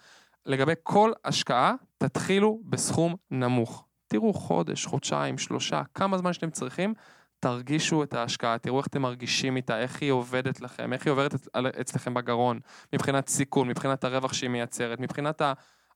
לגבי 0.45 0.73
כל 0.83 1.11
השקעה, 1.25 1.73
תתחילו 1.97 2.59
בסכום 2.65 3.15
נמוך. 3.31 3.85
תראו 4.07 4.33
חודש, 4.33 4.85
חודשיים, 4.85 5.37
שלושה, 5.37 5.81
כמה 5.93 6.17
זמן 6.17 6.33
שאתם 6.33 6.49
צריכים, 6.49 6.93
תרגישו 7.39 8.03
את 8.03 8.13
ההשקעה, 8.13 8.57
תראו 8.57 8.79
איך 8.79 8.87
אתם 8.87 9.01
מרגישים 9.01 9.55
איתה, 9.55 9.79
איך 9.79 10.01
היא 10.01 10.11
עובדת 10.11 10.61
לכם, 10.61 10.93
איך 10.93 11.05
היא 11.05 11.11
עוברת 11.11 11.33
אצלכם 11.81 12.13
בגרון, 12.13 12.59
מבחינת 12.93 13.27
סיכון, 13.27 13.67
מבחינת 13.67 14.03
הרווח 14.03 14.33
שהיא 14.33 14.49
מייצרת, 14.49 14.99
מבחינת 14.99 15.41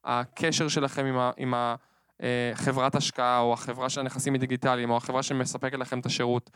הקשר 0.03 0.67
שלכם 0.67 1.05
עם, 1.05 1.17
ה, 1.17 1.31
עם 1.37 1.53
ה, 1.53 1.75
אה, 2.23 2.51
השקעה, 2.93 3.39
או 3.39 3.53
החברה 3.53 3.89
של 3.89 4.01
הנכסים 4.01 4.35
הדיגיטליים, 4.35 4.89
או 4.89 4.97
החברה 4.97 5.23
שמספקת 5.23 5.79
לכם 5.79 5.99
את 5.99 6.05
השירות. 6.05 6.49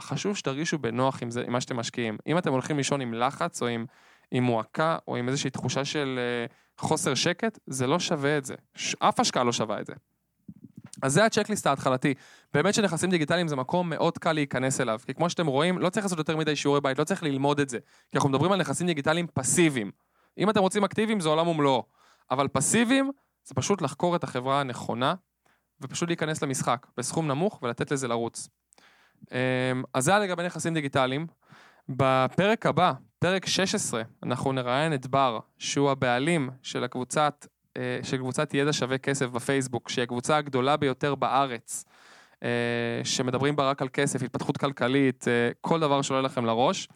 חשוב 0.00 0.36
שתרגישו 0.36 0.78
בנוח 0.78 1.22
עם, 1.22 1.30
זה, 1.30 1.42
עם 1.46 1.52
מה 1.52 1.60
שאתם 1.60 1.76
משקיעים. 1.76 2.18
אם 2.26 2.38
אתם 2.38 2.52
הולכים 2.52 2.76
לישון 2.76 3.00
עם 3.00 3.14
לחץ, 3.14 3.62
או 3.62 3.66
עם, 3.66 3.86
עם 4.30 4.44
מועקה, 4.44 4.98
או 5.08 5.16
עם 5.16 5.28
איזושהי 5.28 5.50
תחושה 5.50 5.84
של 5.84 6.18
אה, 6.18 6.46
חוסר 6.78 7.14
שקט, 7.14 7.58
זה 7.66 7.86
לא 7.86 7.98
שווה 7.98 8.38
את 8.38 8.44
זה. 8.44 8.54
אף 8.98 9.20
השקעה 9.20 9.44
לא 9.44 9.52
שווה 9.52 9.80
את 9.80 9.86
זה. 9.86 9.92
אז 11.02 11.12
זה 11.12 11.24
הצ'קליסט 11.24 11.66
ההתחלתי. 11.66 12.14
באמת 12.54 12.74
שנכסים 12.74 13.10
דיגיטליים 13.10 13.48
זה 13.48 13.56
מקום 13.56 13.90
מאוד 13.90 14.18
קל 14.18 14.32
להיכנס 14.32 14.80
אליו. 14.80 15.00
כי 15.06 15.14
כמו 15.14 15.30
שאתם 15.30 15.46
רואים, 15.46 15.78
לא 15.78 15.90
צריך 15.90 16.06
לעשות 16.06 16.18
יותר 16.18 16.36
מדי 16.36 16.56
שיעורי 16.56 16.80
בית, 16.80 16.98
לא 16.98 17.04
צריך 17.04 17.22
ללמוד 17.22 17.60
את 17.60 17.68
זה. 17.68 17.78
כי 18.10 18.16
אנחנו 18.16 18.28
מדברים 18.28 18.52
על 18.52 18.60
נכסים 18.60 18.86
דיגיטליים 18.86 19.26
פסיביים. 19.34 19.90
אם 20.38 20.50
אתם 20.50 20.60
רוצים 20.60 20.84
אקטיביים, 20.84 21.20
זה 21.20 21.28
עולם 21.28 21.48
ומלואו. 21.48 21.84
אבל 22.30 22.48
פסיביים, 22.48 23.10
זה 23.44 23.54
פשוט 23.54 23.82
לחקור 23.82 24.16
את 24.16 24.24
החברה 24.24 24.60
הנכונה, 24.60 25.14
ופשוט 25.80 26.08
להיכנס 26.08 26.42
למשחק, 26.42 26.86
בסכום 26.96 27.28
נמוך, 27.28 27.62
ולתת 27.62 27.90
לזה 27.90 28.08
לרוץ. 28.08 28.48
אמ, 29.32 29.82
אז 29.94 30.04
זה 30.04 30.10
היה 30.10 30.20
לגבי 30.20 30.42
נכסים 30.42 30.74
דיגיטליים. 30.74 31.26
בפרק 31.88 32.66
הבא, 32.66 32.92
פרק 33.18 33.46
16, 33.46 34.02
אנחנו 34.22 34.52
נראיין 34.52 34.94
את 34.94 35.06
בר, 35.06 35.38
שהוא 35.58 35.90
הבעלים 35.90 36.50
של 36.62 36.84
הקבוצת, 36.84 37.46
של 38.02 38.16
קבוצת 38.16 38.54
ידע 38.54 38.72
שווה 38.72 38.98
כסף 38.98 39.26
בפייסבוק, 39.26 39.88
שהיא 39.88 40.02
הקבוצה 40.02 40.36
הגדולה 40.36 40.76
ביותר 40.76 41.14
בארץ, 41.14 41.84
אה, 42.42 42.48
שמדברים 43.04 43.56
בה 43.56 43.70
רק 43.70 43.82
על 43.82 43.88
כסף, 43.92 44.22
התפתחות 44.22 44.56
כלכלית, 44.56 45.28
אה, 45.28 45.50
כל 45.60 45.80
דבר 45.80 46.02
שעולה 46.02 46.22
לכם 46.22 46.44
לראש. 46.44 46.88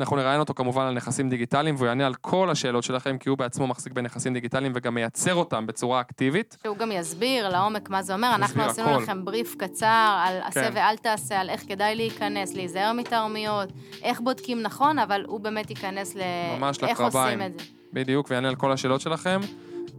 אנחנו 0.00 0.16
נראיין 0.16 0.40
אותו 0.40 0.54
כמובן 0.54 0.82
על 0.82 0.94
נכסים 0.94 1.30
דיגיטליים, 1.30 1.74
והוא 1.74 1.86
יענה 1.86 2.06
על 2.06 2.14
כל 2.14 2.50
השאלות 2.50 2.84
שלכם, 2.84 3.18
כי 3.18 3.28
הוא 3.28 3.38
בעצמו 3.38 3.66
מחזיק 3.66 3.92
בנכסים 3.92 4.34
דיגיטליים 4.34 4.72
וגם 4.74 4.94
מייצר 4.94 5.34
אותם 5.34 5.66
בצורה 5.66 6.00
אקטיבית. 6.00 6.56
שהוא 6.62 6.76
גם 6.76 6.92
יסביר 6.92 7.48
לעומק 7.48 7.90
מה 7.90 8.02
זה 8.02 8.14
אומר. 8.14 8.34
אנחנו 8.34 8.62
עשינו 8.62 8.88
הכל. 8.88 9.02
לכם 9.02 9.24
בריף 9.24 9.54
קצר 9.58 10.18
על 10.24 10.40
עשה 10.44 10.70
כן. 10.70 10.70
ואל 10.74 10.96
תעשה, 10.96 11.40
על 11.40 11.50
איך 11.50 11.64
כדאי 11.68 11.94
להיכנס, 11.94 12.54
להיזהר 12.54 12.92
מתרמיות, 12.92 13.68
איך 14.02 14.20
בודקים 14.20 14.62
נכון, 14.62 14.98
אבל 14.98 15.24
הוא 15.26 15.40
באמת 15.40 15.70
ייכנס 15.70 16.14
ל... 16.16 16.20
ממש 16.58 16.78
איך 16.82 17.00
לקרביים. 17.00 17.40
עושים 17.40 17.54
את 17.54 17.60
זה. 17.60 17.64
בדיוק, 17.92 18.26
ויענה 18.30 18.48
על 18.48 18.56
כל 18.56 18.72
השאלות 18.72 19.00
שלכם. 19.00 19.40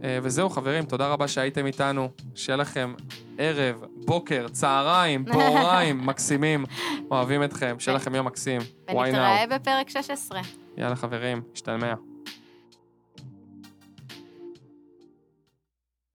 אה, 0.04 0.18
וזהו, 0.22 0.50
חברים, 0.50 0.84
תודה 0.84 1.08
רבה 1.08 1.28
שהייתם 1.28 1.66
איתנו. 1.66 2.08
שיהיה 2.34 2.56
לכם 2.56 2.94
ערב, 3.38 3.84
בוקר, 4.04 4.46
צהריים, 4.48 5.24
בוהריים, 5.32 6.06
מקסימים. 6.06 6.64
אוהבים 7.10 7.44
אתכם, 7.44 7.76
שיהיה 7.78 7.96
לכם 7.96 8.14
יום 8.14 8.26
מקסים. 8.26 8.60
ונתראה? 8.88 9.44
בפרק 9.50 9.88
16. 9.90 10.40
יאללה 10.76 10.96
חברים, 10.96 11.42
השתלמע. 11.54 11.94